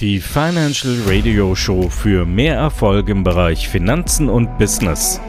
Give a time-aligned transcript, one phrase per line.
[0.00, 5.20] Die Financial Radio Show für mehr Erfolg im Bereich Finanzen und Business.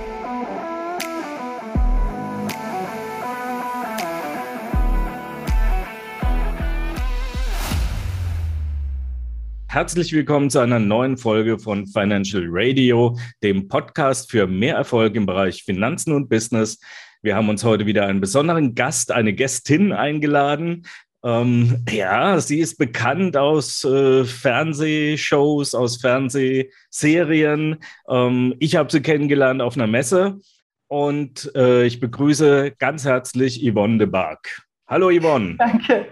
[9.69, 15.25] Herzlich willkommen zu einer neuen Folge von Financial Radio, dem Podcast für mehr Erfolg im
[15.25, 16.79] Bereich Finanzen und Business.
[17.23, 20.85] Wir haben uns heute wieder einen besonderen Gast, eine Gästin eingeladen.
[21.23, 27.77] Ähm, ja, sie ist bekannt aus äh, Fernsehshows, aus Fernsehserien.
[28.09, 30.39] Ähm, ich habe sie kennengelernt auf einer Messe
[30.87, 34.61] und äh, ich begrüße ganz herzlich Yvonne de Barg.
[34.87, 35.55] Hallo Yvonne.
[35.57, 36.05] Danke,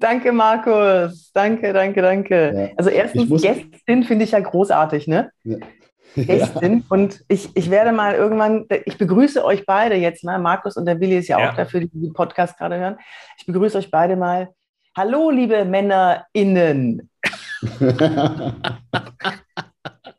[0.00, 1.30] danke Markus.
[1.32, 2.52] Danke, danke, danke.
[2.54, 2.68] Ja.
[2.76, 5.30] Also erstens, Gästin finde ich ja großartig, ne?
[5.44, 5.58] Ja.
[6.26, 6.78] Gästin.
[6.78, 6.84] Ja.
[6.88, 10.98] Und ich, ich werde mal irgendwann, ich begrüße euch beide jetzt mal, Markus und der
[10.98, 11.50] Willi ist ja, ja.
[11.50, 12.96] auch dafür, die diesen Podcast gerade hören.
[13.38, 14.48] Ich begrüße euch beide mal.
[14.96, 17.10] Hallo, liebe MännerInnen.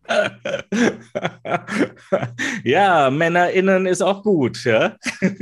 [2.63, 4.95] ja, MännerInnen ist auch gut, ja.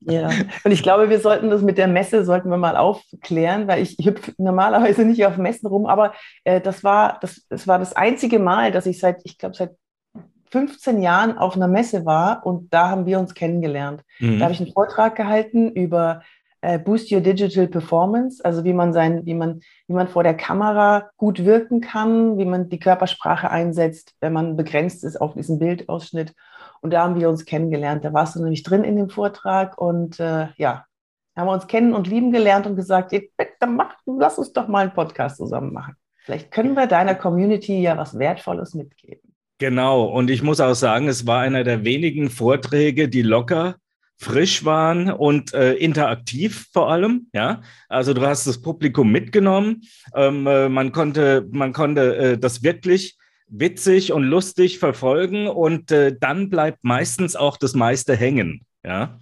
[0.00, 0.30] ja,
[0.64, 3.96] und ich glaube, wir sollten das mit der Messe, sollten wir mal aufklären, weil ich,
[4.04, 6.14] hüpfe normalerweise nicht auf Messen rum, aber
[6.44, 9.70] äh, das, war, das, das war das einzige Mal, dass ich seit, ich glaube, seit
[10.50, 14.02] 15 Jahren auf einer Messe war und da haben wir uns kennengelernt.
[14.20, 14.38] Mhm.
[14.38, 16.22] Da habe ich einen Vortrag gehalten über
[16.60, 20.34] äh, Boost Your Digital Performance, also wie man sein, wie man, wie man vor der
[20.34, 25.58] Kamera gut wirken kann, wie man die Körpersprache einsetzt, wenn man begrenzt ist auf diesen
[25.58, 26.34] Bildausschnitt.
[26.80, 28.04] Und da haben wir uns kennengelernt.
[28.04, 30.84] Da warst du nämlich drin in dem Vortrag und äh, ja,
[31.36, 34.80] haben wir uns kennen und lieben gelernt und gesagt, bitte mach, lass uns doch mal
[34.80, 35.94] einen Podcast zusammen machen.
[36.24, 39.34] Vielleicht können wir deiner Community ja was Wertvolles mitgeben.
[39.58, 43.76] Genau, und ich muss auch sagen, es war einer der wenigen Vorträge, die locker
[44.18, 47.28] frisch waren und äh, interaktiv vor allem.
[47.32, 49.82] Ja, also du hast das Publikum mitgenommen.
[50.14, 53.16] Ähm, äh, man konnte, man konnte äh, das wirklich
[53.48, 58.62] witzig und lustig verfolgen und äh, dann bleibt meistens auch das meiste hängen.
[58.84, 59.18] Ja,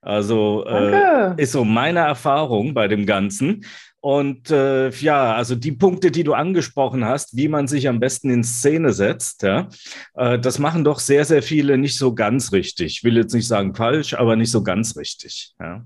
[0.00, 3.64] also äh, ist so meine Erfahrung bei dem Ganzen.
[4.06, 8.30] Und äh, ja, also die Punkte, die du angesprochen hast, wie man sich am besten
[8.30, 9.66] in Szene setzt, ja,
[10.14, 12.98] äh, das machen doch sehr, sehr viele nicht so ganz richtig.
[12.98, 15.54] Ich will jetzt nicht sagen falsch, aber nicht so ganz richtig.
[15.58, 15.82] Ja.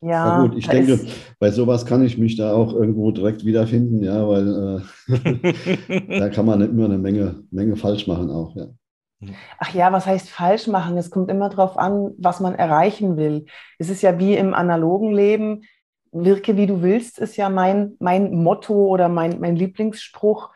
[0.00, 0.98] Ja, ja gut, ich denke,
[1.38, 6.44] bei sowas kann ich mich da auch irgendwo direkt wiederfinden, ja, weil äh, da kann
[6.44, 8.66] man immer eine Menge, Menge falsch machen auch, ja.
[9.60, 10.98] Ach ja, was heißt falsch machen?
[10.98, 13.44] Es kommt immer darauf an, was man erreichen will.
[13.78, 15.62] Es ist ja wie im analogen Leben
[16.12, 20.50] wirke wie du willst, ist ja mein, mein Motto oder mein, mein Lieblingsspruch.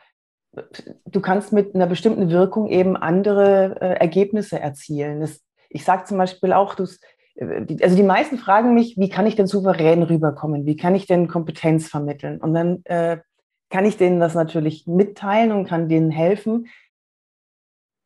[1.07, 5.21] Du kannst mit einer bestimmten Wirkung eben andere äh, Ergebnisse erzielen.
[5.21, 7.01] Das, ich sage zum Beispiel auch, dass,
[7.35, 10.67] äh, also die meisten fragen mich, wie kann ich denn souverän rüberkommen?
[10.67, 12.41] Wie kann ich denn Kompetenz vermitteln?
[12.41, 13.19] Und dann äh,
[13.71, 16.69] kann ich denen das natürlich mitteilen und kann denen helfen.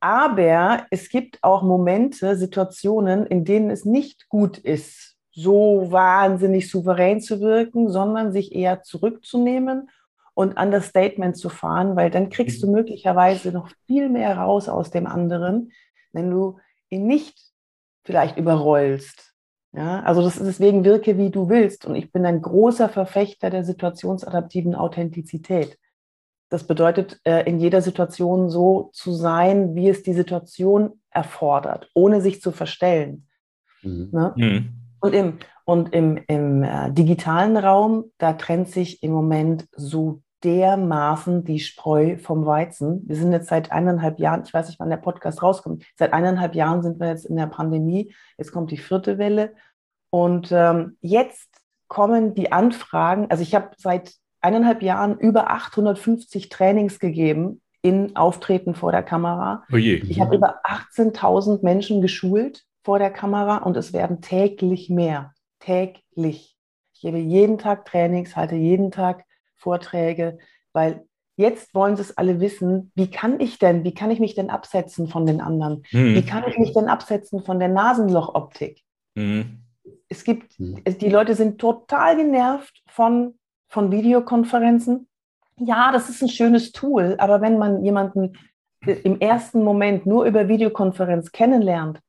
[0.01, 5.10] Aber es gibt auch Momente, Situationen, in denen es nicht gut ist,
[5.43, 9.91] so wahnsinnig souverän zu wirken, sondern sich eher zurückzunehmen
[10.35, 12.75] und an das Statement zu fahren, weil dann kriegst du mhm.
[12.75, 15.73] möglicherweise noch viel mehr raus aus dem anderen,
[16.13, 16.59] wenn du
[16.89, 17.39] ihn nicht
[18.05, 19.35] vielleicht überrollst.
[19.73, 21.87] Ja, also das ist deswegen wirke, wie du willst.
[21.87, 25.79] Und ich bin ein großer Verfechter der situationsadaptiven Authentizität.
[26.49, 32.21] Das bedeutet, äh, in jeder Situation so zu sein, wie es die Situation erfordert, ohne
[32.21, 33.29] sich zu verstellen.
[33.83, 34.09] Mhm.
[34.11, 34.33] Ne?
[34.37, 34.81] Mhm.
[35.01, 41.45] Und im, und im, im äh, digitalen Raum, da trennt sich im Moment so dermaßen
[41.45, 43.03] die Spreu vom Weizen.
[43.07, 46.55] Wir sind jetzt seit eineinhalb Jahren, ich weiß nicht, wann der Podcast rauskommt, seit eineinhalb
[46.55, 48.15] Jahren sind wir jetzt in der Pandemie.
[48.39, 49.55] Jetzt kommt die vierte Welle.
[50.11, 51.49] Und ähm, jetzt
[51.89, 53.27] kommen die Anfragen.
[53.31, 59.65] Also ich habe seit eineinhalb Jahren über 850 Trainings gegeben in Auftreten vor der Kamera.
[59.73, 65.33] Oh ich habe über 18.000 Menschen geschult vor der Kamera und es werden täglich mehr.
[65.61, 66.57] Täglich.
[66.95, 69.25] Ich gebe jeden Tag Trainings, halte jeden Tag
[69.57, 70.39] Vorträge,
[70.73, 74.35] weil jetzt wollen sie es alle wissen, wie kann ich denn, wie kann ich mich
[74.35, 75.83] denn absetzen von den anderen?
[75.93, 76.15] Mhm.
[76.15, 78.83] Wie kann ich mich denn absetzen von der Nasenlochoptik?
[79.15, 79.63] Mhm.
[80.09, 80.83] Es gibt, mhm.
[80.85, 83.39] die Leute sind total genervt von,
[83.69, 85.09] von Videokonferenzen.
[85.57, 88.35] Ja, das ist ein schönes Tool, aber wenn man jemanden
[88.87, 92.01] im ersten Moment nur über Videokonferenz kennenlernt,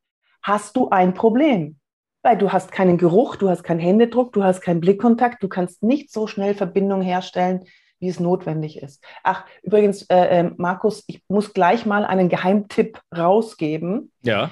[0.41, 1.77] hast du ein Problem.
[2.23, 5.81] Weil du hast keinen Geruch, du hast keinen Händedruck, du hast keinen Blickkontakt, du kannst
[5.81, 7.65] nicht so schnell Verbindung herstellen,
[7.99, 9.03] wie es notwendig ist.
[9.23, 14.11] Ach, übrigens, äh, äh, Markus, ich muss gleich mal einen Geheimtipp rausgeben.
[14.21, 14.51] Ja.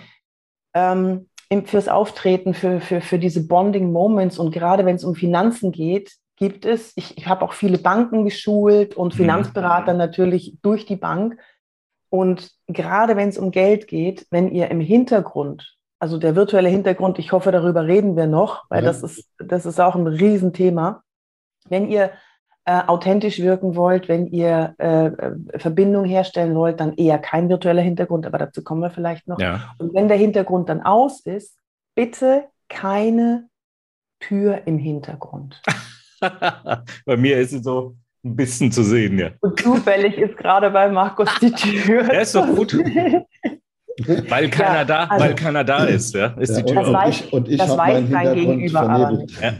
[0.73, 1.29] Ähm,
[1.65, 6.13] fürs Auftreten, für, für, für diese Bonding Moments und gerade wenn es um Finanzen geht,
[6.35, 9.17] gibt es, ich, ich habe auch viele Banken geschult und mhm.
[9.17, 11.37] Finanzberater natürlich durch die Bank.
[12.09, 17.19] Und gerade wenn es um Geld geht, wenn ihr im Hintergrund, also der virtuelle Hintergrund,
[17.19, 18.89] ich hoffe, darüber reden wir noch, weil ja.
[18.89, 21.03] das, ist, das ist auch ein Riesenthema.
[21.67, 22.11] Wenn ihr
[22.65, 27.81] äh, authentisch wirken wollt, wenn ihr äh, äh, Verbindung herstellen wollt, dann eher kein virtueller
[27.81, 29.39] Hintergrund, aber dazu kommen wir vielleicht noch.
[29.39, 29.73] Ja.
[29.77, 31.57] Und wenn der Hintergrund dann aus ist,
[31.95, 33.49] bitte keine
[34.19, 35.61] Tür im Hintergrund.
[37.05, 39.31] bei mir ist es so ein bisschen zu sehen, ja.
[39.41, 41.51] Und zufällig ist gerade bei Markus die
[41.83, 42.03] Tür.
[42.13, 42.73] Ja, ist doch gut.
[44.29, 46.83] weil keiner, ja, da, also, weil keiner da ist, ja, ist die Tür.
[46.83, 49.41] Das weiß, und ich, das weiß dein Gegenüber aber nicht.
[49.41, 49.53] Ja.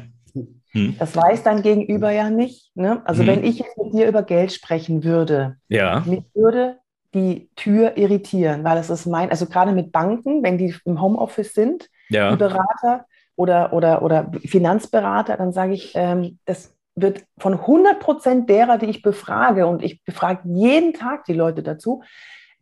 [0.71, 0.95] Hm.
[1.00, 2.75] Das weiß dein Gegenüber ja nicht.
[2.75, 3.01] Ne?
[3.06, 3.27] Also hm.
[3.27, 6.03] wenn ich jetzt mit dir über Geld sprechen würde, ja.
[6.06, 6.77] mich würde
[7.15, 11.53] die Tür irritieren, weil es ist mein, also gerade mit Banken, wenn die im Homeoffice
[11.53, 12.30] sind, ja.
[12.31, 13.06] die Berater,
[13.39, 18.88] oder, oder, oder Finanzberater, dann sage ich, ähm, das wird von 100 Prozent derer, die
[18.88, 22.03] ich befrage, und ich befrage jeden Tag die Leute dazu,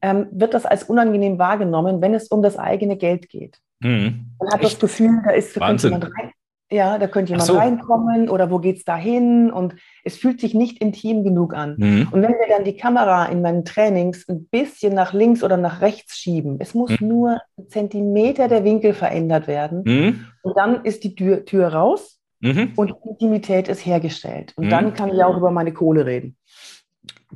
[0.02, 3.60] ähm, wird das als unangenehm wahrgenommen, wenn es um das eigene Geld geht.
[3.80, 4.32] Mhm.
[4.40, 4.74] Man hat Echt?
[4.74, 6.32] das Gefühl, da ist jemand rein,
[6.70, 7.58] ja, da könnte jemand so.
[7.58, 9.52] reinkommen oder wo geht es da hin?
[9.52, 11.76] Und es fühlt sich nicht intim genug an.
[11.78, 12.08] Mhm.
[12.12, 15.80] Und wenn wir dann die Kamera in meinen Trainings ein bisschen nach links oder nach
[15.80, 17.08] rechts schieben, es muss mhm.
[17.08, 19.84] nur ein Zentimeter der Winkel verändert werden.
[19.86, 20.26] Mhm.
[20.42, 22.74] Und dann ist die Tür, Tür raus mhm.
[22.76, 24.54] und Intimität ist hergestellt.
[24.58, 24.94] Und dann mhm.
[24.94, 26.36] kann ich auch über meine Kohle reden.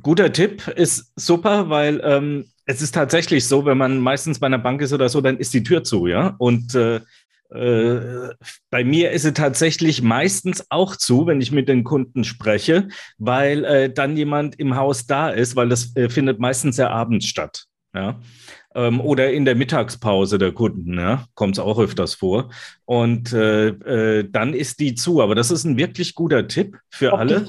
[0.02, 4.58] Guter Tipp ist super, weil ähm, es ist tatsächlich so, wenn man meistens bei einer
[4.58, 6.34] Bank ist oder so, dann ist die Tür zu, ja.
[6.38, 7.00] Und äh,
[7.50, 8.34] äh,
[8.70, 12.88] bei mir ist es tatsächlich meistens auch zu, wenn ich mit den Kunden spreche,
[13.18, 17.26] weil äh, dann jemand im Haus da ist, weil das äh, findet meistens ja abends
[17.26, 17.66] statt.
[17.94, 18.20] Ja?
[18.74, 21.26] Ähm, oder in der Mittagspause der Kunden, ja?
[21.34, 22.50] kommt es auch öfters vor.
[22.86, 25.20] Und äh, äh, dann ist die zu.
[25.20, 27.44] Aber das ist ein wirklich guter Tipp für Ob alle.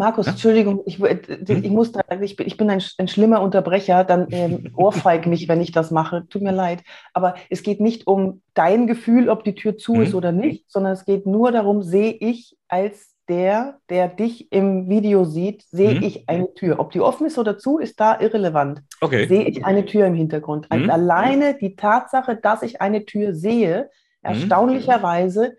[0.00, 0.32] Markus, ja?
[0.32, 1.62] Entschuldigung, ich, äh, hm?
[1.62, 5.46] ich, muss da, ich, bin, ich bin ein, ein schlimmer Unterbrecher, dann ähm, ohrfeig mich,
[5.46, 6.26] wenn ich das mache.
[6.28, 6.82] Tut mir leid.
[7.12, 10.02] Aber es geht nicht um dein Gefühl, ob die Tür zu mhm.
[10.02, 14.88] ist oder nicht, sondern es geht nur darum, sehe ich als der, der dich im
[14.88, 16.02] Video sieht, sehe mhm.
[16.02, 16.80] ich eine Tür.
[16.80, 18.82] Ob die offen ist oder zu, ist da irrelevant.
[19.02, 19.28] Okay.
[19.28, 20.66] Sehe ich eine Tür im Hintergrund.
[20.70, 20.90] Also mhm.
[20.90, 23.90] alleine die Tatsache, dass ich eine Tür sehe,
[24.22, 24.30] mhm.
[24.30, 25.56] erstaunlicherweise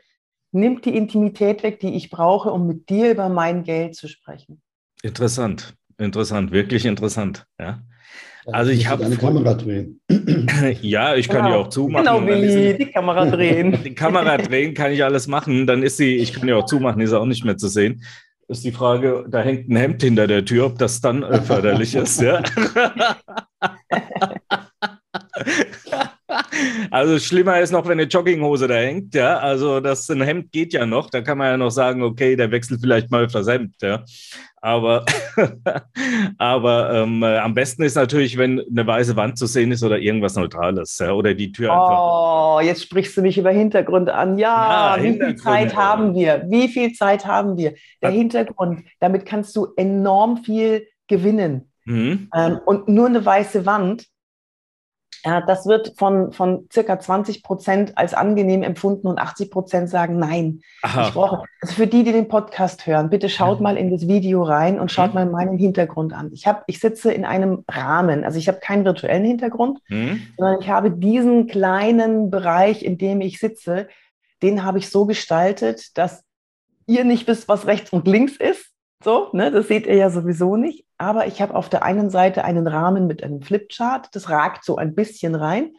[0.51, 4.62] nimmt die Intimität weg, die ich brauche, um mit dir über mein Geld zu sprechen.
[5.03, 7.45] Interessant, interessant, wirklich interessant.
[7.59, 7.81] Ja.
[8.48, 10.01] Also ich habe eine Kamera drehen.
[10.81, 11.50] ja, ich kann genau.
[11.50, 12.06] die auch zumachen.
[12.06, 13.77] Genau wie die Kamera drehen.
[13.83, 15.68] die Kamera drehen kann ich alles machen.
[15.68, 18.03] Dann ist sie, ich kann die auch zumachen, ist auch nicht mehr zu sehen.
[18.48, 21.95] Ist die Frage, da hängt ein Hemd hinter der Tür, ob das dann äh, förderlich
[21.95, 22.21] ist.
[22.21, 22.42] Ja.
[26.91, 29.37] Also schlimmer ist noch, wenn eine Jogginghose da hängt, ja.
[29.37, 31.09] Also das ein Hemd geht ja noch.
[31.09, 34.03] Da kann man ja noch sagen, okay, der wechselt vielleicht mal öfter das Hemd, ja.
[34.63, 35.05] Aber,
[36.37, 39.97] aber ähm, äh, am besten ist natürlich, wenn eine weiße Wand zu sehen ist oder
[39.97, 41.99] irgendwas Neutrales, ja, oder die Tür einfach.
[41.99, 44.37] Oh, jetzt sprichst du mich über Hintergründe an.
[44.37, 46.45] Ja, ja wie viel Zeit haben wir?
[46.47, 47.73] Wie viel Zeit haben wir?
[48.03, 51.71] Der Hintergrund, damit kannst du enorm viel gewinnen.
[51.85, 52.29] Mhm.
[52.35, 54.05] Ähm, und nur eine weiße Wand
[55.23, 60.62] das wird von, von circa 20 Prozent als angenehm empfunden und 80 Prozent sagen nein.
[60.81, 61.07] Aha.
[61.07, 63.63] Ich brauche, also für die, die den Podcast hören, bitte schaut ja.
[63.63, 65.15] mal in das Video rein und schaut mhm.
[65.15, 66.31] mal meinen Hintergrund an.
[66.33, 70.22] Ich, hab, ich sitze in einem Rahmen, also ich habe keinen virtuellen Hintergrund, mhm.
[70.38, 73.88] sondern ich habe diesen kleinen Bereich, in dem ich sitze,
[74.41, 76.24] den habe ich so gestaltet, dass
[76.88, 78.72] ihr nicht wisst, was rechts und links ist.
[79.03, 80.86] So, ne, das seht ihr ja sowieso nicht.
[81.01, 84.75] Aber ich habe auf der einen Seite einen Rahmen mit einem Flipchart, das ragt so
[84.75, 85.74] ein bisschen rein.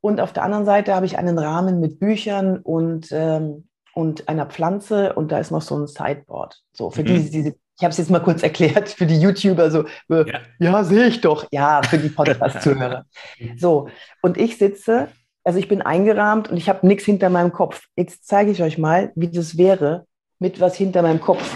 [0.00, 4.46] Und auf der anderen Seite habe ich einen Rahmen mit Büchern und, ähm, und einer
[4.46, 6.62] Pflanze und da ist noch so ein Sideboard.
[6.72, 7.06] So, für mhm.
[7.06, 10.40] diese, diese, ich habe es jetzt mal kurz erklärt für die YouTuber, so, äh, ja,
[10.58, 11.46] ja sehe ich doch.
[11.52, 13.04] Ja, für die Podcast-Zuhörer.
[13.58, 13.90] so,
[14.22, 15.08] und ich sitze,
[15.44, 17.82] also ich bin eingerahmt und ich habe nichts hinter meinem Kopf.
[17.94, 20.06] Jetzt zeige ich euch mal, wie das wäre
[20.38, 21.54] mit was hinter meinem Kopf.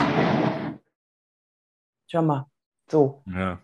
[2.08, 2.49] Schau mal.
[2.90, 3.22] So.
[3.26, 3.60] Ja.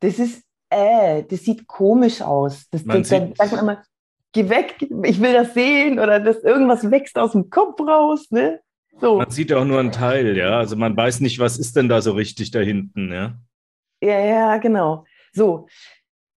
[0.00, 2.68] Das ist, äh, das sieht komisch aus.
[2.70, 3.82] Das, man dann sagt man immer,
[4.32, 8.60] geh weg, ich will das sehen oder das irgendwas wächst aus dem Kopf raus, ne?
[9.00, 9.18] So.
[9.18, 10.58] Man sieht ja auch nur einen Teil, ja.
[10.58, 13.38] Also man weiß nicht, was ist denn da so richtig da hinten, ja.
[14.00, 15.04] Ja, ja, genau.
[15.32, 15.66] So,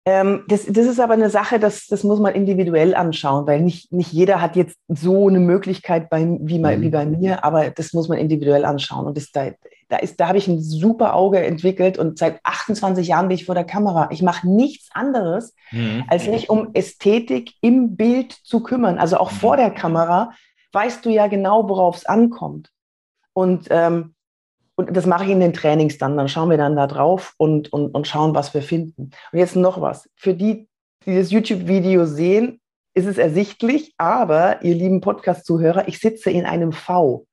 [0.06, 3.90] ähm, das, das ist aber eine Sache, das, das muss man individuell anschauen, weil nicht,
[3.90, 6.82] nicht jeder hat jetzt so eine Möglichkeit bei, wie, mhm.
[6.82, 9.06] wie bei mir, aber das muss man individuell anschauen.
[9.06, 9.50] Und das, da,
[9.88, 13.46] da, ist, da habe ich ein super Auge entwickelt und seit 28 Jahren bin ich
[13.46, 14.10] vor der Kamera.
[14.10, 16.04] Ich mache nichts anderes, mhm.
[16.08, 18.98] als mich um Ästhetik im Bild zu kümmern.
[18.98, 20.32] Also auch vor der Kamera
[20.72, 22.70] weißt du ja genau, worauf es ankommt.
[23.32, 24.13] Und ähm,
[24.76, 26.16] und das mache ich in den Trainings dann.
[26.16, 29.10] Dann schauen wir dann da drauf und, und, und schauen, was wir finden.
[29.32, 30.08] Und jetzt noch was.
[30.16, 30.68] Für die,
[31.06, 32.60] die das YouTube-Video sehen,
[32.94, 37.26] ist es ersichtlich, aber ihr lieben Podcast-Zuhörer, ich sitze in einem V.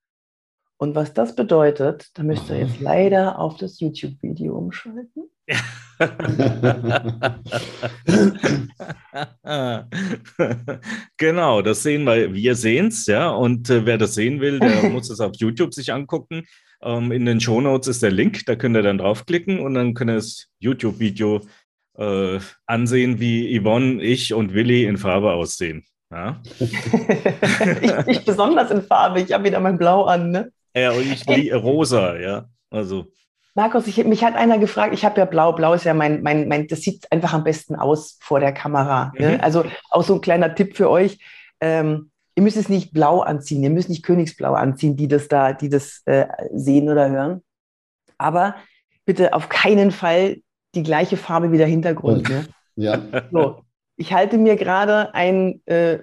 [0.81, 5.29] Und was das bedeutet, da müsst ihr jetzt leider auf das YouTube-Video umschalten.
[11.17, 13.29] genau, das sehen wir, wir sehen es, ja.
[13.29, 16.47] Und äh, wer das sehen will, der muss es auf YouTube sich angucken.
[16.81, 20.09] Ähm, in den Shownotes ist der Link, da könnt ihr dann draufklicken und dann könnt
[20.09, 21.41] ihr das YouTube-Video
[21.99, 25.85] äh, ansehen, wie Yvonne, ich und Willi in Farbe aussehen.
[26.09, 26.41] Ja?
[26.59, 26.73] ich,
[28.07, 30.51] ich, besonders in Farbe, ich habe wieder mein Blau an, ne?
[30.75, 32.49] Ja, und ich die rosa, ja.
[32.69, 33.05] Also.
[33.53, 36.47] Markus, ich, mich hat einer gefragt, ich habe ja blau, blau ist ja mein, mein,
[36.47, 39.11] mein, das sieht einfach am besten aus vor der Kamera.
[39.17, 39.33] Ne?
[39.33, 39.41] Mhm.
[39.41, 41.19] Also auch so ein kleiner Tipp für euch.
[41.59, 45.51] Ähm, ihr müsst es nicht blau anziehen, ihr müsst nicht Königsblau anziehen, die das da,
[45.51, 47.43] die das äh, sehen oder hören.
[48.17, 48.55] Aber
[49.05, 50.37] bitte auf keinen Fall
[50.73, 52.29] die gleiche Farbe wie der Hintergrund.
[52.29, 52.47] Ne?
[52.77, 53.01] Ja.
[53.31, 53.63] So,
[53.97, 55.99] ich halte mir gerade ein äh,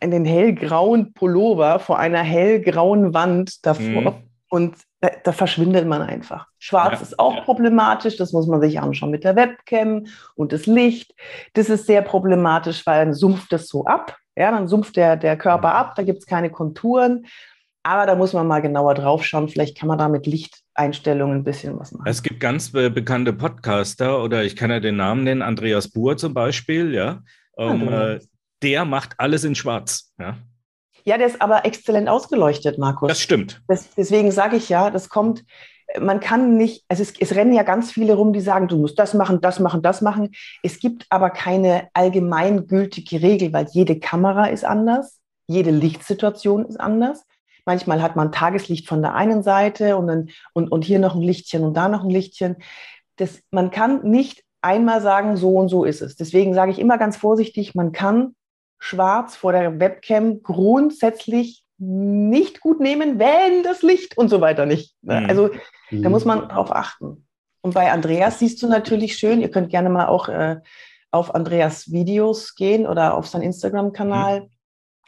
[0.00, 4.14] einen hellgrauen Pullover vor einer hellgrauen Wand davor mhm.
[4.50, 6.46] und da, da, verschwindet man einfach.
[6.58, 7.40] Schwarz ja, ist auch ja.
[7.42, 11.14] problematisch, das muss man sich anschauen mit der Webcam und das Licht.
[11.52, 14.16] Das ist sehr problematisch, weil dann sumpft das so ab.
[14.36, 17.26] Ja, dann sumpft der, der Körper ab, da gibt es keine Konturen.
[17.86, 19.48] Aber da muss man mal genauer drauf schauen.
[19.48, 22.08] Vielleicht kann man da mit Lichteinstellungen ein bisschen was machen.
[22.08, 26.16] Es gibt ganz be bekannte Podcaster oder ich kann ja den Namen nennen, Andreas Buhr
[26.16, 27.22] zum Beispiel, ja.
[27.56, 28.18] Ähm, äh,
[28.62, 30.12] der macht alles in Schwarz.
[30.18, 30.38] Ja,
[31.04, 33.08] ja der ist aber exzellent ausgeleuchtet, Markus.
[33.08, 33.62] Das stimmt.
[33.68, 35.44] Das, deswegen sage ich ja, das kommt,
[36.00, 38.98] man kann nicht, also es, es, rennen ja ganz viele rum, die sagen, du musst
[38.98, 40.32] das machen, das machen, das machen.
[40.62, 47.24] Es gibt aber keine allgemeingültige Regel, weil jede Kamera ist anders, jede Lichtsituation ist anders.
[47.64, 51.22] Manchmal hat man Tageslicht von der einen Seite und, dann, und, und hier noch ein
[51.22, 52.56] Lichtchen und da noch ein Lichtchen.
[53.16, 56.16] Das, man kann nicht einmal sagen, so und so ist es.
[56.16, 58.34] Deswegen sage ich immer ganz vorsichtig, man kann
[58.78, 64.94] schwarz vor der Webcam grundsätzlich nicht gut nehmen, wenn das Licht und so weiter nicht.
[65.02, 65.20] Ne?
[65.20, 65.28] Mhm.
[65.28, 65.50] Also
[65.90, 67.26] da muss man drauf achten.
[67.60, 70.60] Und bei Andreas siehst du natürlich schön, ihr könnt gerne mal auch äh,
[71.10, 74.42] auf Andreas Videos gehen oder auf seinen Instagram-Kanal.
[74.42, 74.46] Mhm.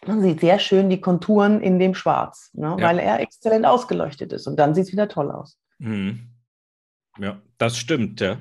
[0.07, 2.77] Man sieht sehr schön die Konturen in dem Schwarz, ne?
[2.79, 2.87] ja.
[2.87, 4.47] weil er exzellent ausgeleuchtet ist.
[4.47, 5.59] Und dann sieht es wieder toll aus.
[5.79, 6.31] Mhm.
[7.19, 8.39] Ja, das stimmt, ja.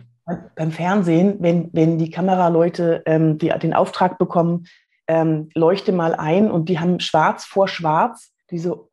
[0.55, 4.67] Beim Fernsehen, wenn, wenn die Kameraleute ähm, die, den Auftrag bekommen,
[5.07, 8.89] ähm, leuchte mal ein und die haben schwarz vor schwarz, die so,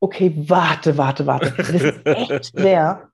[0.00, 1.52] okay, warte, warte, warte.
[1.56, 3.08] Das ist echt schwer.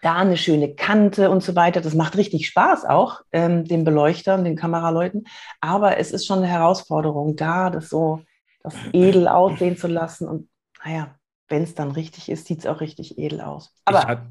[0.00, 1.80] Da eine schöne Kante und so weiter.
[1.80, 5.26] Das macht richtig Spaß auch, ähm, den Beleuchtern, den Kameraleuten.
[5.60, 8.22] Aber es ist schon eine Herausforderung, da das so
[8.62, 10.28] das edel aussehen zu lassen.
[10.28, 10.48] Und
[10.84, 11.16] naja,
[11.48, 13.74] wenn es dann richtig ist, sieht es auch richtig edel aus.
[13.84, 14.22] Aber ich, hat,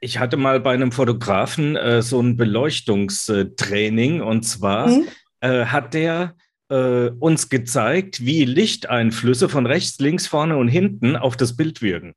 [0.00, 5.06] ich hatte mal bei einem Fotografen äh, so ein Beleuchtungstraining und zwar mhm
[5.40, 6.34] äh, hat der
[6.68, 12.14] äh, uns gezeigt, wie Lichteinflüsse von rechts, links, vorne und hinten auf das Bild wirken.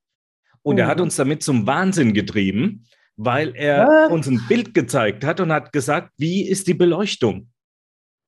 [0.61, 0.81] Und mhm.
[0.81, 1.03] er hat mhm.
[1.03, 2.85] uns damit zum Wahnsinn getrieben,
[3.15, 4.11] weil er Was?
[4.11, 7.49] uns ein Bild gezeigt hat und hat gesagt, wie ist die Beleuchtung?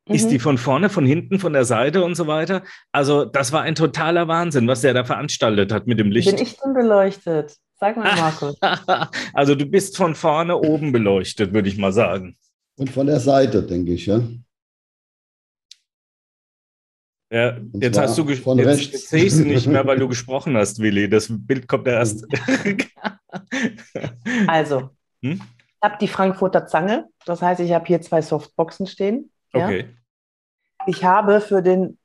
[0.07, 0.15] Mhm.
[0.15, 0.41] Ist die mhm.
[0.41, 2.63] von vorne, von hinten, von der Seite und so weiter?
[2.91, 6.29] Also, das war ein totaler Wahnsinn, was der da veranstaltet hat mit dem Licht.
[6.29, 7.55] Bin ich denn beleuchtet?
[7.79, 8.57] Sag mal, Markus.
[9.33, 12.37] also, du bist von vorne oben beleuchtet, würde ich mal sagen.
[12.77, 14.21] Und von der Seite, denke ich, ja.
[17.31, 20.57] Ja, jetzt hast du von jetzt, jetzt sehe ich sie nicht mehr, weil du gesprochen
[20.57, 21.09] hast, Willi.
[21.09, 22.27] Das Bild kommt erst.
[24.47, 24.89] also,
[25.23, 25.39] hm?
[25.39, 27.07] ich habe die Frankfurter Zange.
[27.25, 29.31] Das heißt, ich habe hier zwei Softboxen stehen.
[29.53, 29.65] Ja?
[29.65, 29.85] Okay.
[30.87, 31.99] Ich habe für den,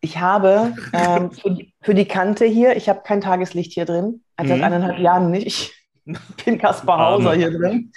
[0.00, 4.24] ich habe ähm, für, die, für, die, Kante hier, ich habe kein Tageslicht hier drin.
[4.36, 4.64] Also seit mhm.
[4.64, 5.46] eineinhalb Jahren nicht.
[5.46, 5.72] Ich
[6.44, 7.92] bin Kaspar Hauser hier drin.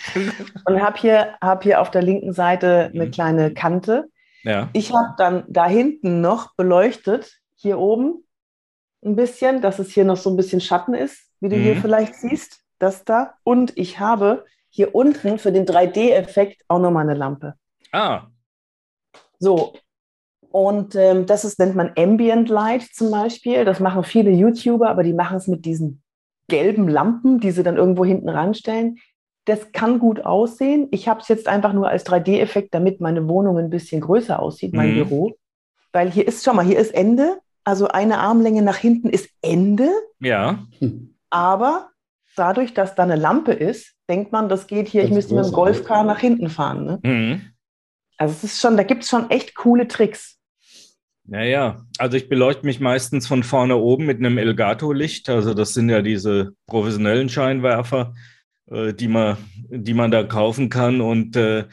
[0.66, 3.12] Und habe hier, hab hier auf der linken Seite eine mhm.
[3.12, 4.10] kleine Kante
[4.44, 4.70] ja.
[4.74, 8.24] Ich habe dann da hinten noch beleuchtet, hier oben
[9.04, 11.62] ein bisschen, dass es hier noch so ein bisschen Schatten ist, wie du mhm.
[11.62, 13.36] hier vielleicht siehst, das da.
[13.44, 17.56] Und ich habe hier unten für den 3D-Effekt auch nochmal eine Lampe.
[17.92, 18.28] Ah.
[19.40, 19.74] So.
[20.50, 23.66] Und ähm, das ist, nennt man Ambient Light zum Beispiel.
[23.66, 26.02] Das machen viele YouTuber, aber die machen es mit diesen
[26.48, 28.98] gelben Lampen, die sie dann irgendwo hinten ranstellen.
[29.48, 30.90] Das kann gut aussehen.
[30.92, 34.74] Ich habe es jetzt einfach nur als 3D-Effekt, damit meine Wohnung ein bisschen größer aussieht,
[34.74, 34.96] mein mhm.
[34.96, 35.38] Büro.
[35.94, 37.40] Weil hier ist, schau mal, hier ist Ende.
[37.64, 39.90] Also eine Armlänge nach hinten ist Ende.
[40.20, 40.66] Ja.
[41.30, 41.92] Aber
[42.36, 45.46] dadurch, dass da eine Lampe ist, denkt man, das geht hier, das ich müsste mit
[45.46, 46.86] dem Golfcar nach hinten fahren.
[46.86, 47.00] Ne?
[47.04, 47.42] Mhm.
[48.18, 50.38] Also es ist schon, da gibt es schon echt coole Tricks.
[51.24, 55.30] Naja, also ich beleuchte mich meistens von vorne oben mit einem Elgato-Licht.
[55.30, 58.14] Also das sind ja diese professionellen Scheinwerfer,
[58.70, 59.38] die, man,
[59.70, 61.02] die man da kaufen kann.
[61.02, 61.66] Und äh,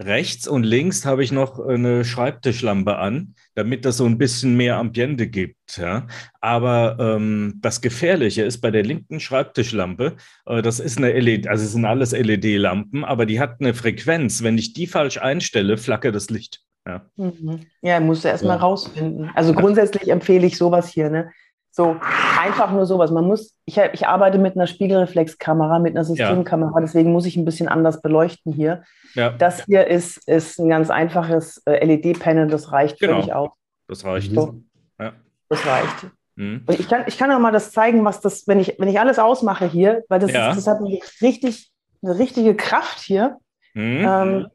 [0.00, 4.76] rechts und links habe ich noch eine Schreibtischlampe an, damit das so ein bisschen mehr
[4.76, 5.76] Ambiente gibt.
[5.76, 6.06] Ja?
[6.40, 10.16] Aber ähm, das Gefährliche ist bei der linken Schreibtischlampe,
[10.46, 14.42] äh, das ist eine LED, also es sind alles LED-Lampen, aber die hat eine Frequenz.
[14.42, 16.62] Wenn ich die falsch einstelle, flackert das Licht.
[16.86, 17.60] Ja, mhm.
[17.82, 18.62] ja musst du erstmal ja.
[18.62, 19.30] rausfinden.
[19.34, 21.30] Also grundsätzlich empfehle ich sowas hier, ne?
[21.72, 21.96] So
[22.38, 23.10] einfach nur sowas.
[23.10, 26.80] Man muss, ich, ich arbeite mit einer Spiegelreflexkamera, mit einer Systemkamera, ja.
[26.80, 28.82] deswegen muss ich ein bisschen anders beleuchten hier.
[29.14, 29.30] Ja.
[29.30, 33.14] Das hier ist, ist ein ganz einfaches äh, LED-Panel, das reicht genau.
[33.14, 33.50] völlig aus.
[33.86, 34.32] Das reicht.
[34.32, 34.60] So.
[34.98, 35.12] Ja.
[35.48, 36.06] Das reicht.
[36.36, 36.64] Mhm.
[36.66, 38.98] Und ich kann, ich kann auch mal das zeigen, was das, wenn ich, wenn ich
[38.98, 41.70] alles ausmache hier, weil das, ist, das hat eine, richtig,
[42.02, 43.36] eine richtige Kraft hier.
[43.74, 44.04] Mhm.
[44.08, 44.46] Ähm,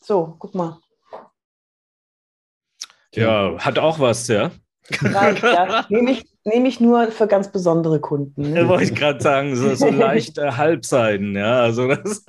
[0.00, 0.78] so, guck mal.
[3.14, 4.50] Ja, hat auch was, ja.
[5.00, 5.86] Reicht, ja.
[5.88, 8.52] Nehme ich, nehme ich nur für ganz besondere Kunden.
[8.52, 8.68] Ne?
[8.68, 11.60] wollte ich gerade sagen, so, so leicht äh, Halbseiten, ja.
[11.60, 12.24] Also das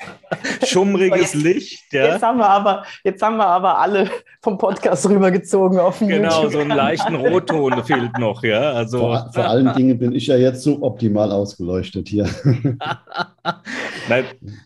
[0.64, 2.12] schummriges jetzt, Licht, ja.
[2.12, 4.10] Jetzt haben, wir aber, jetzt haben wir aber alle
[4.42, 8.72] vom Podcast rübergezogen auf den Genau, so einen leichten Rotton fehlt noch, ja.
[8.72, 12.28] Also, vor, vor allen Dingen bin ich ja jetzt so optimal ausgeleuchtet hier.
[14.08, 14.24] Nein,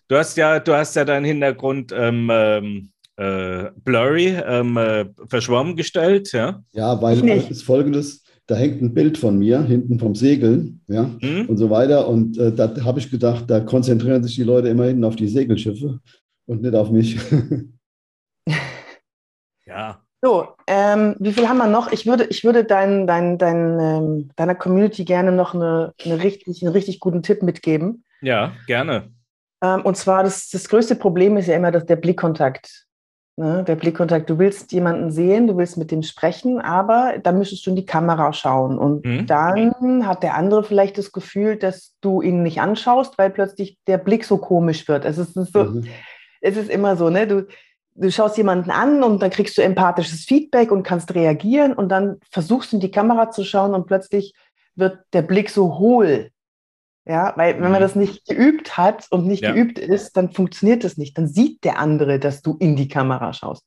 [0.08, 1.92] du hast ja, du hast ja deinen Hintergrund.
[1.96, 6.62] Ähm, ähm, äh, blurry, ähm, äh, verschwommen gestellt, ja?
[6.70, 11.10] Ja, weil es ist folgendes, da hängt ein Bild von mir hinten vom Segeln, ja,
[11.20, 11.46] mhm.
[11.48, 12.08] und so weiter.
[12.08, 16.00] Und äh, da habe ich gedacht, da konzentrieren sich die Leute immerhin auf die Segelschiffe
[16.46, 17.18] und nicht auf mich.
[19.66, 20.00] ja.
[20.22, 21.92] So, ähm, wie viel haben wir noch?
[21.92, 26.62] Ich würde, ich würde dein, dein, dein, ähm, deiner Community gerne noch eine, eine richtig,
[26.62, 28.02] einen richtig guten Tipp mitgeben.
[28.22, 29.12] Ja, gerne.
[29.62, 32.87] Ähm, und zwar, das, das größte Problem ist ja immer dass der Blickkontakt.
[33.38, 37.64] Ne, der Blickkontakt, du willst jemanden sehen, du willst mit dem sprechen, aber da müsstest
[37.64, 38.76] du in die Kamera schauen.
[38.76, 39.28] Und mhm.
[39.28, 43.98] dann hat der andere vielleicht das Gefühl, dass du ihn nicht anschaust, weil plötzlich der
[43.98, 45.04] Blick so komisch wird.
[45.04, 45.86] Es ist, so, mhm.
[46.40, 47.28] es ist immer so, ne?
[47.28, 47.46] Du,
[47.94, 52.16] du schaust jemanden an und dann kriegst du empathisches Feedback und kannst reagieren und dann
[52.32, 54.34] versuchst du in die Kamera zu schauen und plötzlich
[54.74, 56.32] wird der Blick so hohl.
[57.08, 57.80] Ja, weil wenn man mhm.
[57.80, 59.52] das nicht geübt hat und nicht ja.
[59.52, 61.16] geübt ist, dann funktioniert das nicht.
[61.16, 63.66] Dann sieht der andere, dass du in die Kamera schaust.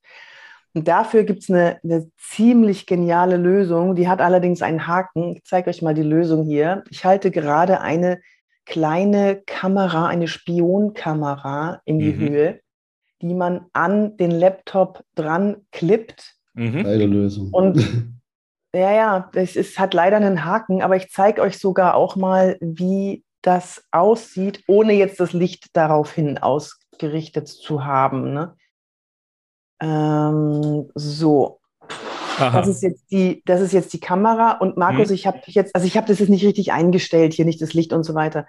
[0.73, 3.95] Und dafür gibt es eine, eine, ziemlich geniale Lösung.
[3.95, 5.36] Die hat allerdings einen Haken.
[5.38, 6.84] Ich zeige euch mal die Lösung hier.
[6.91, 8.21] Ich halte gerade eine
[8.65, 12.19] kleine Kamera, eine Spionkamera in die mhm.
[12.19, 12.60] Höhe,
[13.23, 16.36] die man an den Laptop dran klippt.
[16.54, 16.84] Mhm.
[16.84, 17.49] Geile Lösung.
[17.51, 17.80] Und
[18.75, 22.58] ja, ja, es ist, hat leider einen Haken, aber ich zeige euch sogar auch mal,
[22.62, 28.34] wie das aussieht, ohne jetzt das Licht daraufhin ausgerichtet zu haben.
[28.34, 28.56] Ne?
[29.82, 31.60] Ähm, so.
[32.38, 35.15] Das ist, jetzt die, das ist jetzt die Kamera und Markus, hm.
[35.15, 37.73] ich habe dich jetzt, also ich habe das jetzt nicht richtig eingestellt, hier nicht das
[37.73, 38.47] Licht und so weiter.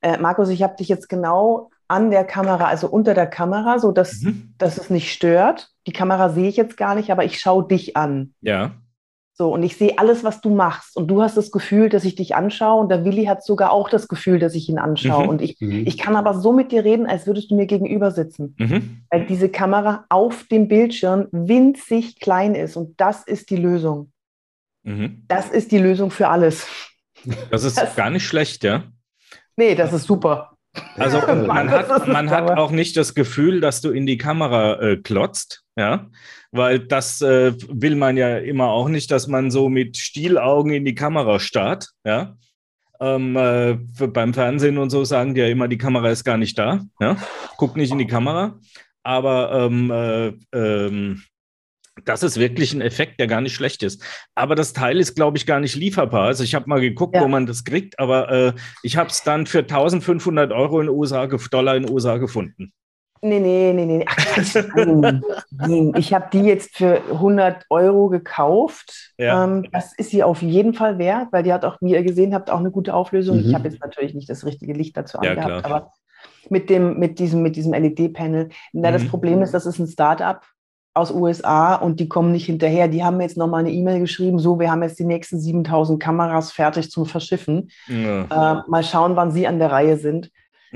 [0.00, 3.92] Äh, Markus, ich habe dich jetzt genau an der Kamera, also unter der Kamera, so
[3.92, 4.54] dass, mhm.
[4.58, 5.70] dass es nicht stört.
[5.86, 8.34] Die Kamera sehe ich jetzt gar nicht, aber ich schaue dich an.
[8.40, 8.72] Ja.
[9.40, 10.96] So, und ich sehe alles, was du machst.
[10.96, 12.80] Und du hast das Gefühl, dass ich dich anschaue.
[12.80, 15.22] Und der Willi hat sogar auch das Gefühl, dass ich ihn anschaue.
[15.22, 15.28] Mhm.
[15.28, 15.86] Und ich, mhm.
[15.86, 18.56] ich kann aber so mit dir reden, als würdest du mir gegenüber sitzen.
[18.58, 19.02] Mhm.
[19.10, 22.76] Weil diese Kamera auf dem Bildschirm winzig klein ist.
[22.76, 24.10] Und das ist die Lösung.
[24.82, 25.22] Mhm.
[25.28, 26.66] Das ist die Lösung für alles.
[27.52, 28.90] Das ist das, gar nicht schlecht, ja?
[29.56, 30.56] Nee, das ist super.
[30.96, 34.96] Also man hat, man hat auch nicht das Gefühl, dass du in die Kamera äh,
[34.96, 36.08] klotzt, ja,
[36.50, 40.84] weil das äh, will man ja immer auch nicht, dass man so mit Stielaugen in
[40.84, 42.36] die Kamera starrt, ja.
[43.00, 43.74] Ähm, äh,
[44.08, 47.16] beim Fernsehen und so sagen die ja immer, die Kamera ist gar nicht da, ja.
[47.56, 48.58] Guck nicht in die Kamera.
[49.04, 51.22] Aber ähm, äh, ähm,
[52.04, 54.02] das ist wirklich ein Effekt, der gar nicht schlecht ist.
[54.34, 56.26] Aber das Teil ist, glaube ich, gar nicht lieferbar.
[56.26, 57.22] Also ich habe mal geguckt, ja.
[57.22, 61.26] wo man das kriegt, aber äh, ich habe es dann für 1500 Euro in USA,
[61.26, 62.72] Dollar in USA gefunden.
[63.22, 64.04] Nee, nee, nee, nee.
[64.06, 64.38] Ach,
[65.96, 69.12] ich habe die jetzt für 100 Euro gekauft.
[69.18, 69.44] Ja.
[69.44, 72.34] Ähm, das ist sie auf jeden Fall wert, weil die hat auch, wie ihr gesehen
[72.34, 73.38] habt, auch eine gute Auflösung.
[73.38, 73.48] Mhm.
[73.48, 75.64] Ich habe jetzt natürlich nicht das richtige Licht dazu ja, angehabt, klar.
[75.64, 75.92] aber
[76.48, 78.48] mit, dem, mit diesem, mit diesem LED-Panel.
[78.72, 78.82] Mhm.
[78.82, 80.46] Das Problem ist, das ist ein Start-up
[80.94, 82.88] aus USA und die kommen nicht hinterher.
[82.88, 86.52] Die haben jetzt nochmal eine E-Mail geschrieben, so, wir haben jetzt die nächsten 7000 Kameras
[86.52, 87.70] fertig zum Verschiffen.
[87.86, 88.22] Ja.
[88.24, 90.30] Äh, mal schauen, wann sie an der Reihe sind.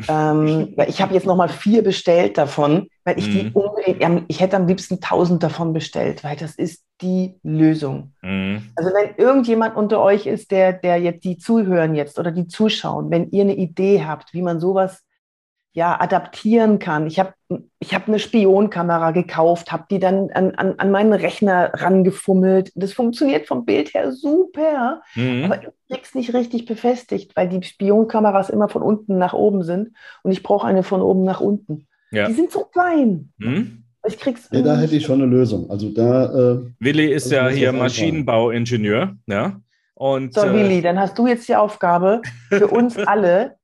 [0.08, 3.32] Ähm, ich habe jetzt nochmal vier bestellt davon, weil ich mhm.
[3.32, 8.12] die unbedingt, ich hätte am liebsten 1000 davon bestellt, weil das ist die Lösung.
[8.22, 8.70] Mhm.
[8.76, 13.10] Also wenn irgendjemand unter euch ist, der, der jetzt die zuhören jetzt oder die zuschauen,
[13.10, 15.02] wenn ihr eine Idee habt, wie man sowas
[15.74, 17.06] ja, adaptieren kann.
[17.06, 17.34] Ich habe
[17.78, 22.72] ich hab eine Spionkamera gekauft, habe die dann an, an, an meinen Rechner rangefummelt.
[22.74, 25.44] Das funktioniert vom Bild her super, mhm.
[25.44, 29.96] aber ich krieg's nicht richtig befestigt, weil die Spionkameras immer von unten nach oben sind
[30.22, 31.86] und ich brauche eine von oben nach unten.
[32.10, 32.26] Ja.
[32.28, 33.32] Die sind so klein.
[33.38, 33.84] Mhm.
[34.06, 35.70] Ich krieg's nee, da hätte ich schon eine Lösung.
[35.70, 36.24] Also da.
[36.24, 39.60] Äh, Willi ist also ja hier Maschinenbauingenieur, ja.
[39.94, 43.56] Und, so, äh, Willi, dann hast du jetzt die Aufgabe, für uns alle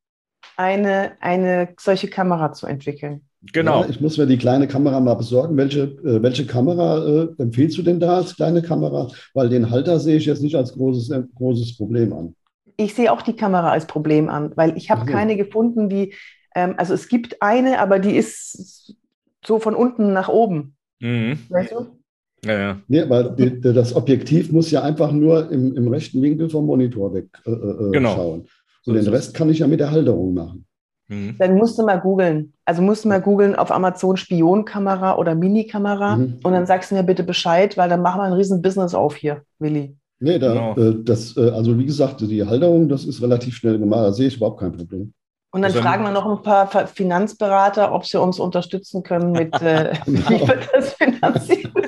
[0.59, 3.23] eine, eine solche Kamera zu entwickeln.
[3.53, 3.83] Genau.
[3.83, 5.57] Ja, ich muss mir die kleine Kamera mal besorgen.
[5.57, 9.09] Welche, äh, welche Kamera äh, empfiehlst du denn da als kleine Kamera?
[9.35, 12.35] Weil den Halter sehe ich jetzt nicht als großes, äh, großes Problem an.
[12.77, 15.13] Ich sehe auch die Kamera als Problem an, weil ich habe okay.
[15.13, 16.15] keine gefunden, die,
[16.57, 18.97] ähm, also es gibt eine, aber die ist
[19.45, 20.77] so von unten nach oben.
[20.99, 21.39] Mhm.
[21.49, 21.99] Weißt du?
[22.45, 22.81] Ja, ja.
[22.89, 27.15] Nee, weil die, das Objektiv muss ja einfach nur im, im rechten Winkel vom Monitor
[27.15, 28.15] weg äh, äh genau.
[28.15, 28.49] schauen.
[28.89, 30.65] Und den Rest kann ich ja mit der Halterung machen.
[31.09, 31.37] Mhm.
[31.39, 32.53] Dann musst du mal googeln.
[32.65, 36.41] Also musst du mal googeln auf Amazon Spionkamera oder Minikamera mhm.
[36.43, 39.17] und dann sagst du mir bitte Bescheid, weil dann machen wir ein riesen Business auf
[39.17, 39.97] hier, Willi.
[40.21, 40.77] Nee, da, genau.
[40.77, 44.01] äh, das, äh, also wie gesagt, die Halterung, das ist relativ schnell gemacht.
[44.01, 45.13] Da sehe ich überhaupt kein Problem.
[45.51, 49.95] Und dann fragen wir noch ein paar Finanzberater, ob sie uns unterstützen können mit, äh,
[50.05, 50.21] genau.
[50.29, 51.73] wie wir das finanzieren.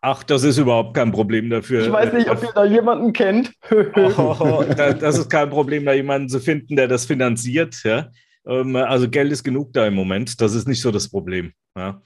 [0.00, 1.82] Ach, das ist überhaupt kein Problem dafür.
[1.84, 3.52] Ich weiß nicht, ob ihr da jemanden kennt.
[4.16, 7.82] oh, das ist kein Problem, da jemanden zu finden, der das finanziert.
[7.84, 8.08] Ja?
[8.46, 10.40] Ähm, also Geld ist genug da im Moment.
[10.40, 11.52] Das ist nicht so das Problem.
[11.76, 12.00] Ja?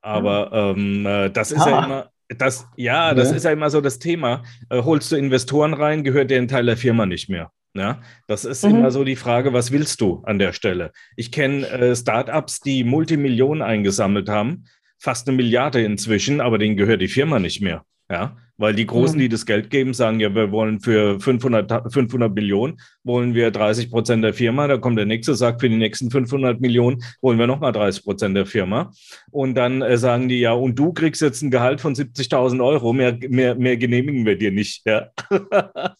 [0.00, 1.70] Aber ähm, äh, das ist ah.
[1.70, 2.10] ja immer.
[2.38, 3.36] Das, ja, das ja.
[3.36, 4.42] ist ja immer so das Thema.
[4.70, 7.50] Äh, holst du Investoren rein, gehört der Teil der Firma nicht mehr.
[7.76, 8.76] Ja, das ist mhm.
[8.76, 10.92] immer so die Frage, was willst du an der Stelle?
[11.16, 14.66] Ich kenne äh, Startups, die Multimillionen eingesammelt haben,
[15.04, 17.84] fast eine Milliarde inzwischen, aber denen gehört die Firma nicht mehr.
[18.10, 22.32] Ja, weil die Großen, die das Geld geben, sagen ja, wir wollen für 500, 500
[22.32, 24.68] Millionen, wollen wir 30 Prozent der Firma.
[24.68, 28.36] Da kommt der nächste, sagt, für die nächsten 500 Millionen wollen wir nochmal 30 Prozent
[28.36, 28.92] der Firma.
[29.32, 32.92] Und dann äh, sagen die, ja, und du kriegst jetzt ein Gehalt von 70.000 Euro,
[32.92, 34.86] mehr, mehr, mehr genehmigen wir dir nicht.
[34.86, 35.08] Ja.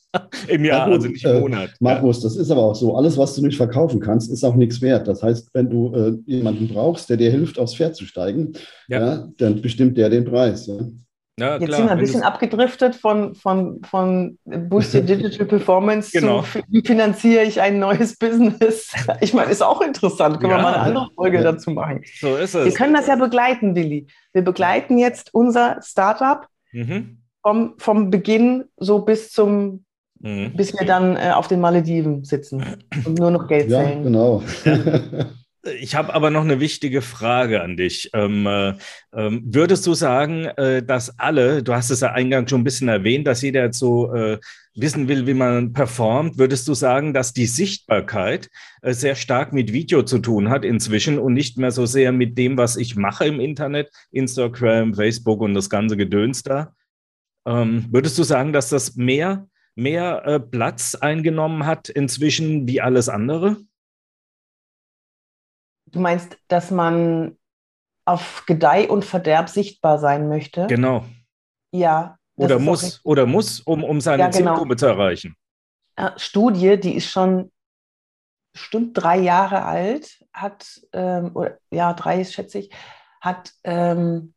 [0.49, 1.71] Im Jahr, gut, also nicht im äh, Monat.
[1.71, 2.97] Äh, Markus, das ist aber auch so.
[2.97, 5.09] Alles, was du nicht verkaufen kannst, ist auch nichts wert.
[5.09, 8.53] Das heißt, wenn du äh, jemanden brauchst, der dir hilft, aufs Pferd zu steigen,
[8.87, 9.01] ja.
[9.01, 10.69] ja dann bestimmt der den Preis.
[10.69, 10.77] Ja.
[11.39, 16.13] Ja, Jetzt klar, sind wir ein bisschen abgedriftet von, von, von Boost Your Digital Performance
[16.13, 16.43] genau.
[16.43, 18.93] zu, wie finanziere ich ein neues Business?
[19.21, 20.39] Ich meine, ist auch interessant.
[20.41, 20.59] Können ja.
[20.59, 21.43] wir mal eine andere Folge ja.
[21.43, 22.03] dazu machen.
[22.21, 22.65] So ist es.
[22.65, 24.07] Wir können das ja begleiten, Willi.
[24.33, 27.19] Wir begleiten jetzt unser Startup mhm.
[27.43, 29.85] vom, vom Beginn so bis zum,
[30.21, 30.53] mhm.
[30.57, 32.65] bis wir dann äh, auf den Malediven sitzen
[33.05, 33.99] und nur noch Geld zählen.
[33.99, 34.43] Ja, genau.
[35.81, 38.11] Ich habe aber noch eine wichtige Frage an dich.
[38.13, 38.75] Ähm, äh,
[39.15, 42.89] ähm, würdest du sagen, äh, dass alle, du hast es ja eingangs schon ein bisschen
[42.89, 44.39] erwähnt, dass jeder jetzt so äh,
[44.75, 48.51] wissen will, wie man performt, würdest du sagen, dass die Sichtbarkeit
[48.83, 52.37] äh, sehr stark mit Video zu tun hat inzwischen und nicht mehr so sehr mit
[52.37, 56.75] dem, was ich mache im Internet, Instagram, Facebook und das ganze Gedöns da?
[57.47, 63.09] Ähm, würdest du sagen, dass das mehr, mehr äh, Platz eingenommen hat inzwischen wie alles
[63.09, 63.57] andere?
[65.87, 67.37] Du meinst, dass man
[68.05, 70.67] auf Gedeih und Verderb sichtbar sein möchte?
[70.67, 71.05] Genau.
[71.71, 72.19] Ja.
[72.37, 74.55] Oder muss, oder muss, um, um seine ja, genau.
[74.55, 75.37] Zielgruppe zu erreichen.
[76.17, 77.53] Studie, die ist schon
[78.53, 82.71] bestimmt drei Jahre alt, hat, ähm, oder ja, drei schätze ich,
[83.21, 84.35] hat ähm,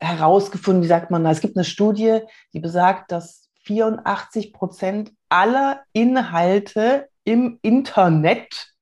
[0.00, 2.20] herausgefunden, wie sagt man es gibt eine Studie,
[2.52, 8.75] die besagt, dass 84 Prozent aller Inhalte im Internet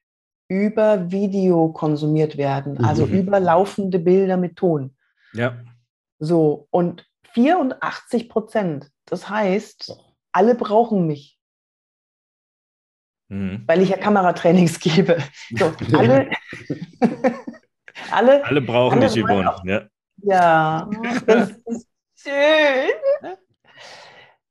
[0.49, 3.15] über Video konsumiert werden, also mhm.
[3.15, 4.95] über laufende Bilder mit Ton.
[5.33, 5.57] Ja.
[6.19, 9.97] So, und 84 Prozent, das heißt,
[10.33, 11.39] alle brauchen mich.
[13.29, 13.65] Mhm.
[13.67, 15.19] Weil ich ja Kameratrainings gebe.
[15.57, 16.31] So, alle,
[18.11, 19.55] alle, alle brauchen alle dich, Yvonne.
[19.65, 19.89] Ja.
[20.23, 20.91] ja,
[21.27, 22.91] das ist schön.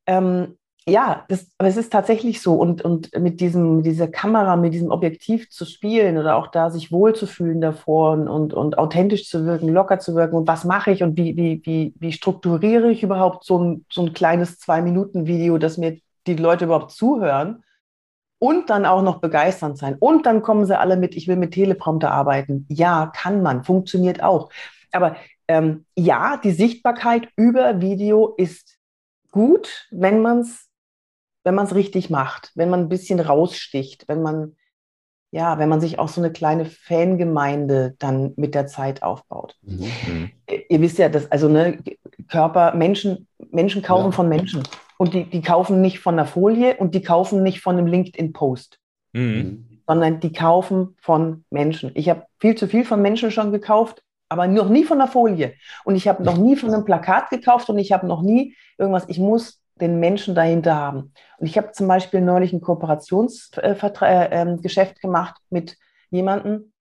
[0.06, 2.54] ähm, ja, das, aber es ist tatsächlich so.
[2.54, 6.70] Und, und mit, diesem, mit dieser Kamera, mit diesem Objektiv zu spielen oder auch da
[6.70, 10.90] sich wohlzufühlen davor und, und, und authentisch zu wirken, locker zu wirken und was mache
[10.90, 15.56] ich und wie, wie, wie, wie strukturiere ich überhaupt so ein, so ein kleines Zwei-Minuten-Video,
[15.56, 17.64] dass mir die Leute überhaupt zuhören
[18.38, 19.96] und dann auch noch begeisternd sein.
[19.98, 22.66] Und dann kommen sie alle mit, ich will mit Teleprompter arbeiten.
[22.68, 24.50] Ja, kann man, funktioniert auch.
[24.92, 25.16] Aber
[25.48, 28.76] ähm, ja, die Sichtbarkeit über Video ist
[29.30, 30.63] gut, wenn man es
[31.44, 34.56] wenn man es richtig macht, wenn man ein bisschen raussticht, wenn man,
[35.30, 39.56] ja, wenn man sich auch so eine kleine Fangemeinde dann mit der Zeit aufbaut.
[39.62, 40.30] Mhm.
[40.68, 41.78] Ihr wisst ja, dass, also ne,
[42.28, 44.12] Körper, Menschen, Menschen kaufen ja.
[44.12, 44.62] von Menschen.
[44.96, 48.78] Und die, die kaufen nicht von der Folie und die kaufen nicht von einem LinkedIn-Post.
[49.12, 49.80] Mhm.
[49.86, 51.92] sondern die kaufen von Menschen.
[51.94, 55.54] Ich habe viel zu viel von Menschen schon gekauft, aber noch nie von der Folie.
[55.84, 59.08] Und ich habe noch nie von einem Plakat gekauft und ich habe noch nie irgendwas.
[59.08, 61.12] Ich muss den Menschen dahinter haben.
[61.38, 64.60] Und ich habe zum Beispiel neulich ein Kooperationsgeschäft äh, ähm,
[65.00, 65.76] gemacht mit
[66.10, 66.72] jemandem,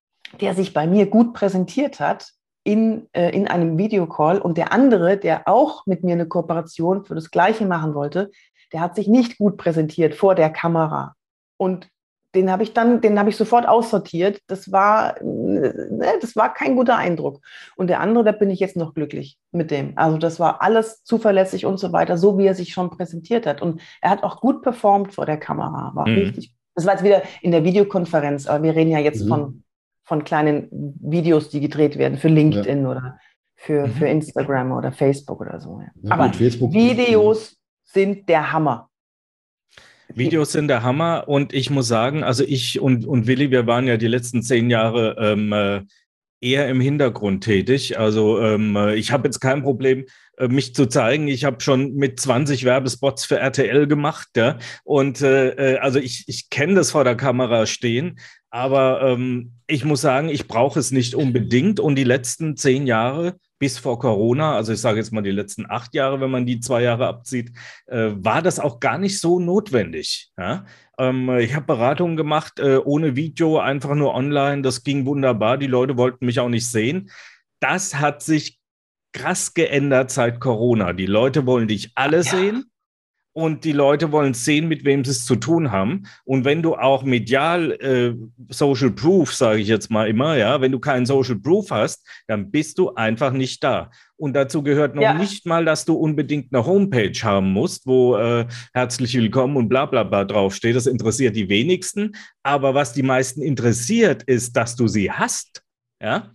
[0.41, 2.31] der sich bei mir gut präsentiert hat
[2.63, 7.15] in, äh, in einem Videocall und der andere, der auch mit mir eine Kooperation für
[7.15, 8.31] das Gleiche machen wollte,
[8.71, 11.15] der hat sich nicht gut präsentiert vor der Kamera.
[11.57, 11.89] Und
[12.35, 14.39] den habe ich dann, den habe ich sofort aussortiert.
[14.47, 17.41] Das war, ne, das war kein guter Eindruck.
[17.75, 19.93] Und der andere, da bin ich jetzt noch glücklich mit dem.
[19.95, 23.61] Also das war alles zuverlässig und so weiter, so wie er sich schon präsentiert hat.
[23.61, 25.91] Und er hat auch gut performt vor der Kamera.
[25.93, 26.15] War mhm.
[26.15, 26.53] richtig.
[26.75, 29.29] Das war jetzt wieder in der Videokonferenz, aber wir reden ja jetzt mhm.
[29.29, 29.63] von,
[30.03, 32.89] von kleinen Videos, die gedreht werden für LinkedIn ja.
[32.89, 33.19] oder
[33.55, 33.91] für, mhm.
[33.91, 35.81] für Instagram oder Facebook oder so.
[36.01, 36.11] Ja.
[36.11, 38.89] aber gut, Videos sind der Hammer.
[40.15, 43.87] Videos sind der Hammer und ich muss sagen, also ich und, und Willi, wir waren
[43.87, 45.81] ja die letzten zehn Jahre ähm, äh,
[46.43, 47.97] eher im Hintergrund tätig.
[47.97, 50.05] Also ähm, äh, ich habe jetzt kein Problem,
[50.37, 51.27] äh, mich zu zeigen.
[51.27, 54.57] Ich habe schon mit 20 Werbespots für RTL gemacht, ja.
[54.83, 60.01] Und äh, also ich, ich kenne das vor der Kamera stehen, aber ähm, ich muss
[60.01, 61.79] sagen, ich brauche es nicht unbedingt.
[61.79, 65.71] Und die letzten zehn Jahre bis vor Corona, also ich sage jetzt mal die letzten
[65.71, 67.53] acht Jahre, wenn man die zwei Jahre abzieht,
[67.85, 70.33] äh, war das auch gar nicht so notwendig.
[70.37, 70.65] Ja?
[70.99, 74.63] Ähm, ich habe Beratungen gemacht äh, ohne Video, einfach nur online.
[74.63, 75.57] Das ging wunderbar.
[75.57, 77.09] Die Leute wollten mich auch nicht sehen.
[77.61, 78.59] Das hat sich
[79.13, 80.91] krass geändert seit Corona.
[80.91, 82.23] Die Leute wollen dich alle ja.
[82.23, 82.65] sehen
[83.33, 86.03] und die Leute wollen sehen, mit wem sie es zu tun haben.
[86.23, 88.13] Und wenn du auch medial äh,
[88.49, 92.51] Social Proof, sage ich jetzt mal immer, ja, wenn du keinen Social Proof hast, dann
[92.51, 93.89] bist du einfach nicht da.
[94.15, 95.15] Und dazu gehört noch ja.
[95.15, 99.87] nicht mal, dass du unbedingt eine Homepage haben musst, wo äh, herzlich willkommen und bla
[99.87, 100.75] bla bla draufsteht.
[100.75, 102.11] Das interessiert die wenigsten.
[102.43, 105.63] Aber was die meisten interessiert, ist, dass du sie hast.
[106.01, 106.31] Ja.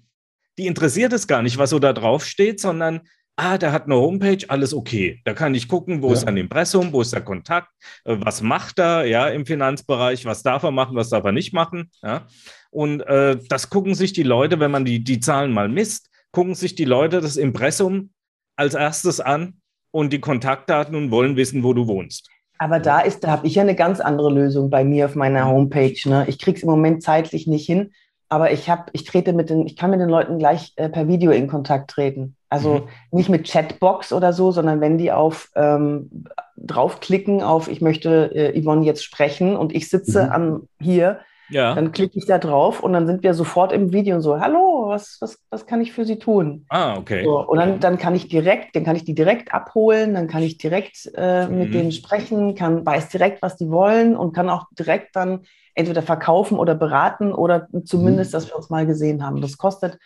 [0.58, 3.02] Die interessiert es gar nicht, was so da draufsteht, sondern
[3.38, 5.20] ah, der hat eine Homepage, alles okay.
[5.24, 6.14] Da kann ich gucken, wo ja.
[6.14, 7.68] ist ein Impressum, wo ist der Kontakt,
[8.04, 11.52] äh, was macht er ja, im Finanzbereich, was darf er machen, was darf er nicht
[11.52, 11.90] machen.
[12.02, 12.26] Ja?
[12.70, 16.54] Und äh, das gucken sich die Leute, wenn man die, die Zahlen mal misst, gucken
[16.54, 18.10] sich die Leute das Impressum
[18.56, 19.60] als erstes an
[19.92, 22.28] und die Kontaktdaten und wollen wissen, wo du wohnst.
[22.58, 25.46] Aber da ist, da habe ich ja eine ganz andere Lösung bei mir auf meiner
[25.46, 25.96] Homepage.
[26.06, 26.24] Ne?
[26.26, 27.92] Ich kriege es im Moment zeitlich nicht hin,
[28.28, 31.06] aber ich habe, ich trete mit den, ich kann mit den Leuten gleich äh, per
[31.06, 32.36] Video in Kontakt treten.
[32.50, 32.88] Also mhm.
[33.10, 36.24] nicht mit Chatbox oder so, sondern wenn die auf ähm,
[36.56, 40.32] draufklicken auf, ich möchte äh, Yvonne jetzt sprechen und ich sitze mhm.
[40.32, 41.74] an hier, ja.
[41.74, 44.88] dann klicke ich da drauf und dann sind wir sofort im Video und so, hallo,
[44.88, 46.64] was, was, was kann ich für Sie tun?
[46.68, 47.24] Ah, okay.
[47.24, 50.42] So, und dann, dann kann ich direkt, dann kann ich die direkt abholen, dann kann
[50.42, 51.72] ich direkt äh, mit mhm.
[51.72, 55.42] denen sprechen, kann, weiß direkt, was die wollen und kann auch direkt dann
[55.74, 58.36] entweder verkaufen oder beraten oder zumindest, mhm.
[58.36, 59.40] dass wir uns mal gesehen haben.
[59.40, 59.98] Das kostet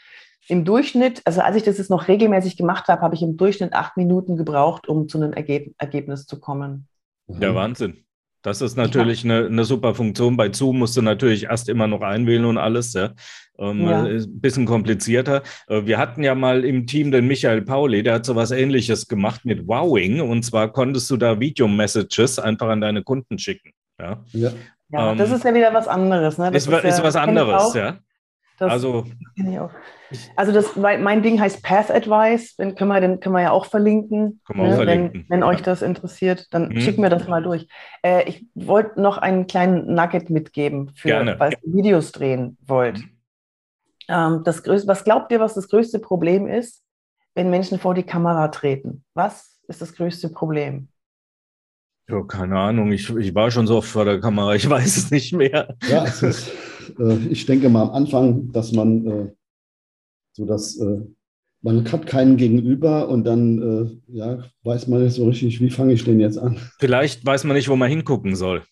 [0.48, 3.72] im Durchschnitt, also als ich das jetzt noch regelmäßig gemacht habe, habe ich im Durchschnitt
[3.72, 6.88] acht Minuten gebraucht, um zu einem Ergeb Ergebnis zu kommen.
[7.28, 8.04] Ja, Wahnsinn.
[8.42, 9.36] Das ist natürlich ja.
[9.36, 10.36] eine, eine, super Funktion.
[10.36, 12.92] Bei Zoom musst du natürlich erst immer noch einwählen und alles.
[12.92, 13.12] Ja.
[13.56, 14.04] Ähm, ja.
[14.04, 15.42] Ist ein bisschen komplizierter.
[15.68, 19.06] Äh, wir hatten ja mal im Team den Michael Pauli, der hat so was ähnliches
[19.06, 20.20] gemacht mit Wowing.
[20.20, 23.70] Und zwar konntest du da Video-Messages einfach an deine Kunden schicken.
[24.00, 24.50] Ja, ja.
[24.90, 26.36] ja ähm, das ist ja wieder was anderes.
[26.36, 26.50] Ne?
[26.50, 27.98] Das ist, ist, ist was anderes, ja.
[28.62, 29.04] Das also,
[30.36, 33.66] also das, mein Ding heißt Path Advice, den können wir, den können wir ja auch
[33.66, 34.40] verlinken.
[34.54, 34.62] Ne?
[34.62, 35.26] Auch verlinken.
[35.28, 36.80] Wenn, wenn, euch das interessiert, dann mhm.
[36.80, 37.66] schicken wir das mal durch.
[38.04, 42.98] Äh, ich wollte noch einen kleinen Nugget mitgeben, für, falls ihr Videos drehen wollt.
[42.98, 43.10] Mhm.
[44.06, 46.84] Ähm, das größte, was glaubt ihr, was das größte Problem ist,
[47.34, 49.02] wenn Menschen vor die Kamera treten?
[49.14, 50.86] Was ist das größte Problem?
[52.08, 52.92] Ja, keine Ahnung.
[52.92, 55.74] Ich, ich war schon so oft vor der Kamera, ich weiß es nicht mehr.
[55.88, 56.52] Ja, es ist
[57.30, 59.32] ich denke mal am Anfang, dass man äh,
[60.32, 61.00] so dass äh,
[61.60, 66.02] man hat keinen Gegenüber und dann ja, weiß man nicht so richtig, wie fange ich
[66.02, 66.58] den jetzt an.
[66.80, 68.64] Vielleicht weiß man nicht, wo man hingucken soll.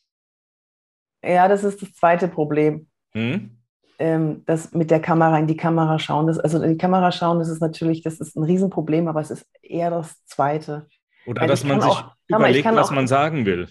[1.25, 2.89] Ja, das ist das zweite Problem.
[3.13, 3.57] Hm?
[3.99, 7.39] Ähm, das mit der Kamera in die Kamera schauen, das, also in die Kamera schauen,
[7.39, 10.87] das ist natürlich, das ist ein Riesenproblem, aber es ist eher das zweite.
[11.27, 13.69] Oder Weil dass man sich auch, überlegt, was auch, man sagen will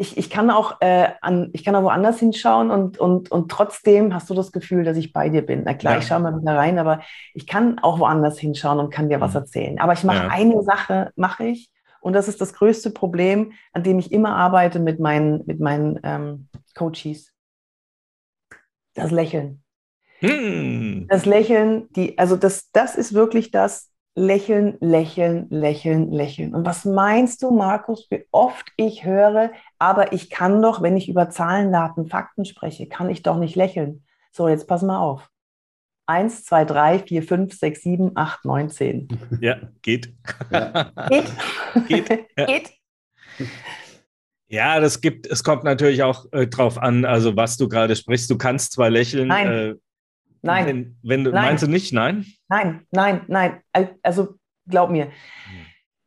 [0.00, 4.14] ich, ich kann auch äh, an, ich kann auch woanders hinschauen und, und, und trotzdem
[4.14, 5.62] hast du das Gefühl, dass ich bei dir bin.
[5.66, 5.98] Na klar, ja.
[5.98, 7.00] ich schaue mal wieder rein, aber
[7.34, 9.22] ich kann auch woanders hinschauen und kann dir mhm.
[9.22, 9.78] was erzählen.
[9.78, 10.28] Aber ich mache ja.
[10.28, 14.78] eine Sache, mache ich, und das ist das größte Problem, an dem ich immer arbeite
[14.78, 17.34] mit meinen, mit meinen ähm, Coaches.
[18.94, 19.62] Das Lächeln.
[20.20, 21.08] Hm.
[21.10, 26.54] Das Lächeln, die, also das, das ist wirklich das, lächeln, lächeln, lächeln, lächeln.
[26.54, 31.08] Und was meinst du, Markus, wie oft ich höre, aber ich kann doch, wenn ich
[31.08, 34.04] über Zahlen, Daten, Fakten spreche, kann ich doch nicht lächeln.
[34.30, 35.28] So, jetzt pass mal auf.
[36.06, 39.08] Eins, zwei, drei, vier, fünf, sechs, sieben, acht, neun, zehn.
[39.40, 40.12] Ja, geht.
[40.50, 40.92] Ja.
[41.08, 41.32] Geht.
[41.88, 42.26] geht.
[42.36, 42.46] Ja.
[42.46, 42.70] geht.
[44.48, 48.28] Ja, das gibt, es kommt natürlich auch äh, drauf an, also was du gerade sprichst.
[48.28, 49.28] Du kannst zwar lächeln.
[49.28, 49.48] Nein.
[49.48, 49.74] Äh,
[50.42, 50.66] nein.
[50.66, 51.44] Wenn, wenn du, nein.
[51.44, 51.92] Meinst du nicht?
[51.92, 52.26] Nein?
[52.48, 53.60] Nein, nein, nein.
[54.02, 54.34] Also
[54.66, 55.08] glaub mir,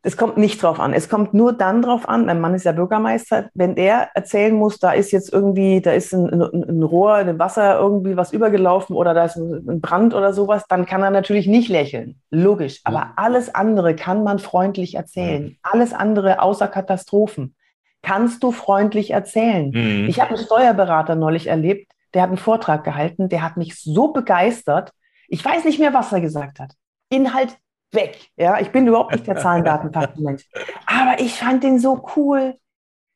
[0.06, 0.94] es kommt nicht drauf an.
[0.94, 4.78] Es kommt nur dann drauf an, mein Mann ist ja Bürgermeister, wenn der erzählen muss,
[4.78, 8.96] da ist jetzt irgendwie, da ist ein, ein, ein Rohr, ein Wasser irgendwie was übergelaufen
[8.96, 12.20] oder da ist ein, Brand oder sowas, dann kann er natürlich nicht lächeln.
[12.32, 12.82] Logisch.
[12.84, 13.14] Aber ja.
[13.16, 15.58] alles andere kann man freundlich erzählen.
[15.64, 17.56] Alles andere außer Katastrophen
[18.02, 19.72] kannst du freundlich erzählen.
[19.74, 20.10] Mhm.
[20.10, 24.10] Ich habe einen Steuerberater neulich erlebt, der hat einen Vortrag gehalten, der hat mich so
[24.14, 24.92] begeistert.
[25.28, 26.74] Ich weiß nicht mehr, was er gesagt hat.
[27.10, 27.58] Inhalt
[27.92, 28.30] weg.
[28.36, 30.46] Ja, ich bin überhaupt nicht der Zahlendatenfachmensch.
[30.86, 32.56] Aber ich fand den so cool.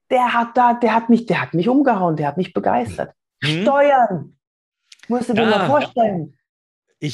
[0.10, 3.12] Der hat da, der hat mich, der hat mich umgehauen, der hat mich begeistert.
[3.42, 3.62] Mhm.
[3.62, 4.38] Steuern.
[5.10, 5.50] Musst du dir ja.
[5.50, 6.38] mal vorstellen.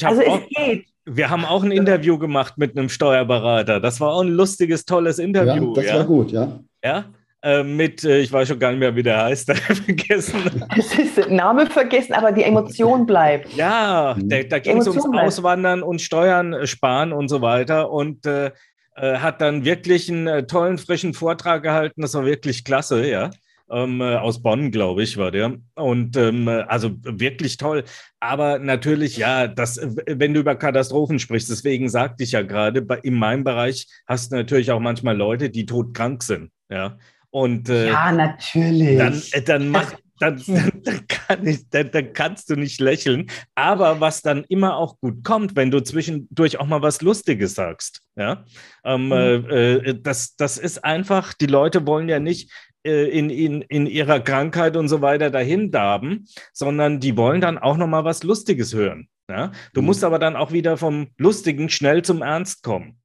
[0.03, 0.87] also es geht.
[1.05, 3.81] Wir haben auch ein Interview gemacht mit einem Steuerberater.
[3.81, 5.69] Das war auch ein lustiges, tolles Interview.
[5.69, 5.97] Ja, das ja?
[5.97, 6.59] war gut, ja.
[6.81, 7.05] Ja,
[7.43, 9.51] äh, mit, äh, ich weiß schon gar nicht mehr, wie der heißt,
[9.85, 10.65] vergessen.
[10.77, 13.53] Es ist der Name vergessen, aber die Emotion bleibt.
[13.53, 14.29] Ja, mhm.
[14.29, 15.27] da, da ging es ums bleibt.
[15.27, 18.51] Auswandern und Steuern äh, sparen und so weiter und äh,
[18.95, 22.01] hat dann wirklich einen tollen, frischen Vortrag gehalten.
[22.01, 23.31] Das war wirklich klasse, ja.
[23.69, 25.57] Ähm, aus Bonn, glaube ich, war der.
[25.75, 27.83] Und ähm, also wirklich toll.
[28.19, 33.15] Aber natürlich, ja, das, wenn du über Katastrophen sprichst, deswegen sagte ich ja gerade, in
[33.15, 36.51] meinem Bereich hast du natürlich auch manchmal Leute, die todkrank sind.
[36.69, 36.97] Ja,
[37.33, 38.95] und, äh, ja, natürlich.
[38.95, 40.39] Dann, äh, dann, mach, dann,
[40.83, 43.25] dann, kann ich, dann, dann, kannst du nicht lächeln.
[43.55, 48.01] Aber was dann immer auch gut kommt, wenn du zwischendurch auch mal was Lustiges sagst.
[48.15, 48.45] Ja?
[48.85, 49.11] Ähm, mhm.
[49.11, 52.51] äh, äh das, das ist einfach, die Leute wollen ja nicht
[52.85, 57.57] äh, in, in, in ihrer Krankheit und so weiter dahin darben, sondern die wollen dann
[57.57, 59.07] auch noch mal was Lustiges hören.
[59.27, 59.51] Ja?
[59.73, 59.87] Du mhm.
[59.87, 62.99] musst aber dann auch wieder vom Lustigen schnell zum Ernst kommen.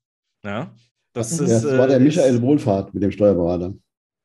[0.44, 0.74] Ja?
[1.14, 3.72] Das, ist, das war der äh, Michael Wohlfahrt mit dem Steuerberater.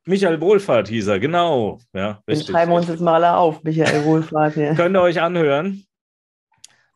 [0.06, 1.80] Michael Wohlfahrt hieß er, genau.
[1.94, 4.56] Ja, Den schreiben wir uns jetzt mal alle auf, Michael Wohlfahrt.
[4.56, 4.74] Ja.
[4.76, 5.84] Könnt ihr euch anhören.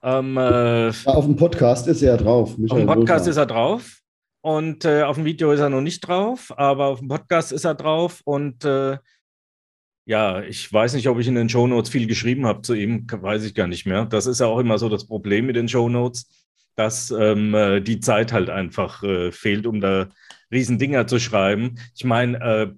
[0.03, 2.57] Ähm, äh, auf dem Podcast ist er drauf.
[2.59, 3.29] Michael auf dem Podcast Wohlfahrt.
[3.29, 3.99] ist er drauf.
[4.41, 7.65] Und äh, auf dem Video ist er noch nicht drauf, aber auf dem Podcast ist
[7.65, 8.21] er drauf.
[8.25, 8.99] Und äh,
[10.07, 13.45] ja, ich weiß nicht, ob ich in den Shownotes viel geschrieben habe zu ihm, weiß
[13.45, 14.05] ich gar nicht mehr.
[14.05, 16.29] Das ist ja auch immer so das Problem mit den Shownotes,
[16.77, 20.09] dass ähm, äh, die Zeit halt einfach äh, fehlt, um da
[20.53, 21.79] Riesendinger zu schreiben.
[21.95, 22.73] Ich meine, äh,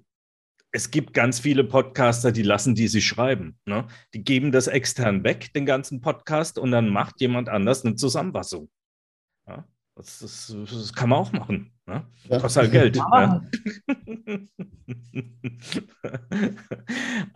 [0.71, 3.57] es gibt ganz viele Podcaster, die lassen die sich schreiben.
[3.65, 3.87] Ne?
[4.13, 8.69] Die geben das extern weg, den ganzen Podcast, und dann macht jemand anders eine Zusammenfassung.
[9.47, 9.65] Ja?
[9.95, 11.73] Das, das, das, kann man auch machen.
[11.85, 12.05] Ne?
[12.29, 12.39] Ja.
[12.39, 12.95] Kostet halt Geld.
[12.95, 13.41] Ja.
[13.87, 14.47] Ne?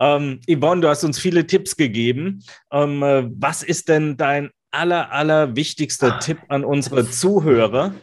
[0.00, 2.42] ähm, Yvonne, du hast uns viele Tipps gegeben.
[2.72, 7.94] Ähm, äh, was ist denn dein aller, aller wichtigster Tipp an unsere Zuhörer?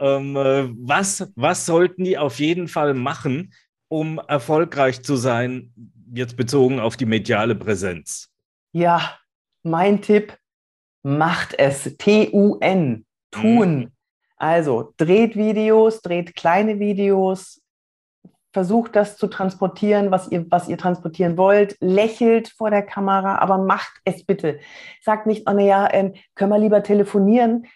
[0.00, 3.52] Ähm, äh, was, was sollten die auf jeden Fall machen,
[3.90, 5.74] um erfolgreich zu sein,
[6.14, 8.30] jetzt bezogen auf die mediale Präsenz?
[8.72, 9.18] Ja,
[9.62, 10.38] mein Tipp,
[11.02, 11.96] macht es.
[11.98, 13.04] T-U-N.
[13.30, 13.76] Tun.
[13.76, 13.90] Mhm.
[14.36, 17.60] Also dreht Videos, dreht kleine Videos,
[18.52, 23.58] versucht das zu transportieren, was ihr, was ihr transportieren wollt, lächelt vor der Kamera, aber
[23.58, 24.58] macht es bitte.
[25.02, 27.66] Sagt nicht, oh naja, ähm, können wir lieber telefonieren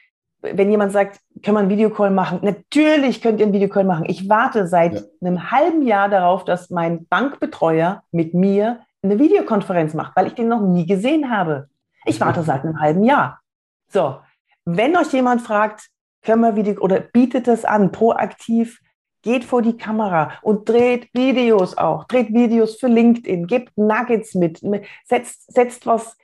[0.53, 2.41] wenn jemand sagt, können wir einen Videocall machen?
[2.43, 4.05] Natürlich könnt ihr einen Videocall machen.
[4.09, 5.01] Ich warte seit ja.
[5.21, 10.49] einem halben Jahr darauf, dass mein Bankbetreuer mit mir eine Videokonferenz macht, weil ich den
[10.49, 11.69] noch nie gesehen habe.
[12.05, 13.41] Ich warte seit einem halben Jahr.
[13.89, 14.17] So,
[14.65, 15.89] wenn euch jemand fragt,
[16.23, 18.81] können wir Video oder bietet es an, proaktiv,
[19.23, 24.61] geht vor die Kamera und dreht Videos auch, dreht Videos für LinkedIn, gebt Nuggets mit,
[25.05, 26.17] setzt, setzt was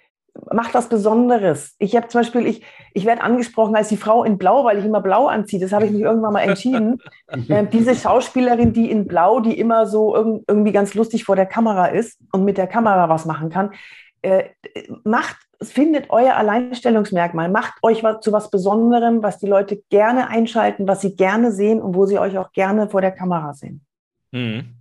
[0.53, 1.75] macht was Besonderes.
[1.79, 2.63] Ich habe zum Beispiel, ich,
[2.95, 5.61] ich werde angesprochen als die Frau in Blau, weil ich immer Blau anziehe.
[5.61, 7.01] Das habe ich mich irgendwann mal entschieden.
[7.49, 11.47] ähm, diese Schauspielerin, die in Blau, die immer so irg irgendwie ganz lustig vor der
[11.47, 13.71] Kamera ist und mit der Kamera was machen kann,
[14.23, 14.45] äh,
[15.05, 20.89] macht, findet euer Alleinstellungsmerkmal, macht euch was, zu was Besonderem, was die Leute gerne einschalten,
[20.89, 23.83] was sie gerne sehen und wo sie euch auch gerne vor der Kamera sehen.
[24.33, 24.75] Mhm.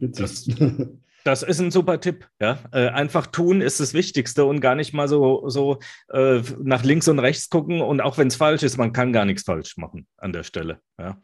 [0.00, 0.46] Das,
[1.24, 2.26] das ist ein super Tipp.
[2.40, 2.58] Ja?
[2.72, 5.78] Äh, einfach tun ist das Wichtigste und gar nicht mal so, so
[6.12, 7.80] äh, nach links und rechts gucken.
[7.80, 10.80] Und auch wenn es falsch ist, man kann gar nichts falsch machen an der Stelle.
[10.98, 11.18] Ja?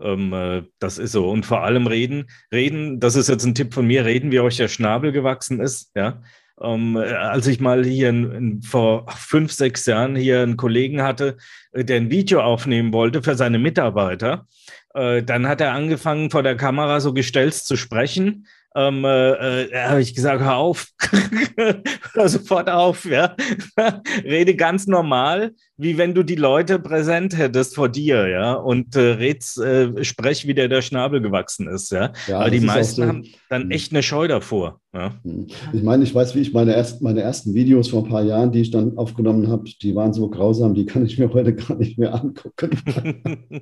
[0.00, 1.30] Ähm, äh, das ist so.
[1.30, 2.30] Und vor allem reden.
[2.52, 5.92] Reden, das ist jetzt ein Tipp von mir, reden, wie euch der Schnabel gewachsen ist.
[5.94, 6.22] Ja?
[6.60, 11.36] Ähm, als ich mal hier in, in, vor fünf, sechs Jahren hier einen Kollegen hatte,
[11.72, 14.46] äh, der ein Video aufnehmen wollte für seine Mitarbeiter,
[14.94, 19.84] äh, dann hat er angefangen, vor der Kamera so gestelzt zu sprechen ähm, äh, äh,
[19.88, 20.88] habe ich gesagt, hör auf,
[22.14, 23.36] hör sofort auf, ja.
[24.24, 29.00] Rede ganz normal, wie wenn du die Leute präsent hättest vor dir, ja, und äh,
[29.00, 32.12] redst, äh, sprech, wie der der Schnabel gewachsen ist, ja.
[32.26, 33.06] ja Weil die meisten so.
[33.06, 33.70] haben dann hm.
[33.70, 34.80] echt eine Scheu davor.
[34.92, 35.14] Ja?
[35.22, 35.46] Hm.
[35.72, 38.50] Ich meine, ich weiß, wie ich meine, erst, meine ersten Videos vor ein paar Jahren,
[38.50, 41.76] die ich dann aufgenommen habe, die waren so grausam, die kann ich mir heute gar
[41.76, 42.70] nicht mehr angucken.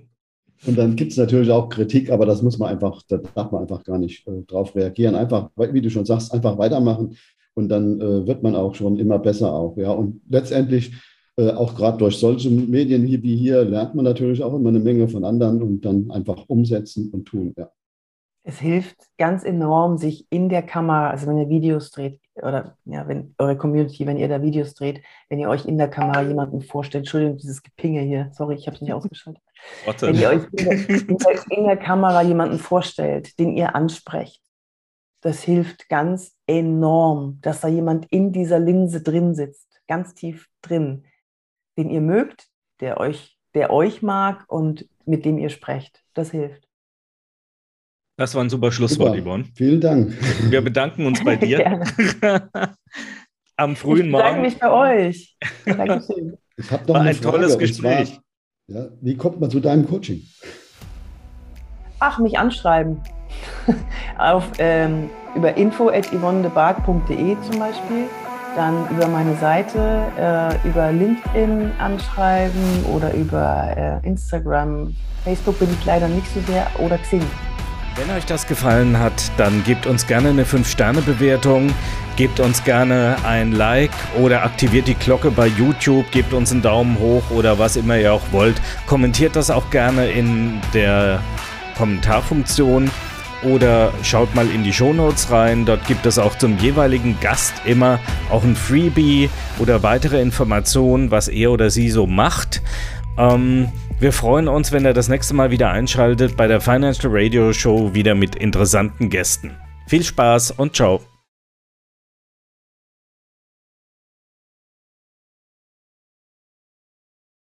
[0.66, 3.62] Und dann gibt es natürlich auch Kritik, aber das muss man einfach, da darf man
[3.62, 5.16] einfach gar nicht äh, drauf reagieren.
[5.16, 7.16] Einfach, wie du schon sagst, einfach weitermachen
[7.54, 9.76] und dann äh, wird man auch schon immer besser auch.
[9.76, 9.90] Ja.
[9.90, 10.92] Und letztendlich,
[11.36, 15.08] äh, auch gerade durch solche Medien wie hier, lernt man natürlich auch immer eine Menge
[15.08, 17.54] von anderen und dann einfach umsetzen und tun.
[17.56, 17.70] Ja.
[18.44, 23.06] Es hilft ganz enorm, sich in der Kamera, also wenn ihr Videos dreht, oder ja,
[23.06, 26.60] wenn eure Community, wenn ihr da Videos dreht, wenn ihr euch in der Kamera jemanden
[26.60, 29.42] vorstellt, Entschuldigung, dieses Gepinge hier, sorry, ich habe es nicht ausgeschaltet.
[29.84, 30.08] Warte.
[30.08, 34.42] Wenn ihr euch in der, in, der, in der Kamera jemanden vorstellt, den ihr ansprecht,
[35.20, 41.04] das hilft ganz enorm, dass da jemand in dieser Linse drin sitzt, ganz tief drin,
[41.78, 42.48] den ihr mögt,
[42.80, 46.02] der euch, der euch mag und mit dem ihr sprecht.
[46.12, 46.68] Das hilft.
[48.22, 49.20] Das war ein super Schlusswort, super.
[49.20, 49.44] Yvonne.
[49.56, 50.12] Vielen Dank.
[50.48, 51.82] Wir bedanken uns bei dir.
[53.56, 54.44] Am frühen ich Morgen.
[54.44, 55.36] Ich bedanke mich bei euch.
[55.66, 56.38] Dankeschön.
[56.56, 58.20] Ich habe noch war ein Frage, tolles Gespräch.
[58.68, 60.22] Zwar, ja, wie kommt man zu deinem Coaching?
[61.98, 63.00] Ach, mich anschreiben.
[64.18, 68.04] Auf, ähm, über info.yvonnedebark.de zum Beispiel.
[68.54, 74.94] Dann über meine Seite, äh, über LinkedIn anschreiben oder über äh, Instagram.
[75.24, 77.22] Facebook bin ich leider nicht so sehr oder Xing.
[77.94, 81.74] Wenn euch das gefallen hat, dann gebt uns gerne eine 5-Sterne-Bewertung,
[82.16, 86.98] gebt uns gerne ein Like oder aktiviert die Glocke bei YouTube, gebt uns einen Daumen
[86.98, 88.60] hoch oder was immer ihr auch wollt.
[88.86, 91.20] Kommentiert das auch gerne in der
[91.76, 92.90] Kommentarfunktion
[93.42, 95.66] oder schaut mal in die Shownotes rein.
[95.66, 97.98] Dort gibt es auch zum jeweiligen Gast immer
[98.30, 99.28] auch ein Freebie
[99.58, 102.62] oder weitere Informationen, was er oder sie so macht.
[103.18, 103.68] Ähm,
[104.02, 107.94] wir freuen uns, wenn ihr das nächste Mal wieder einschaltet bei der Financial Radio Show
[107.94, 109.56] wieder mit interessanten Gästen.
[109.86, 111.00] Viel Spaß und ciao.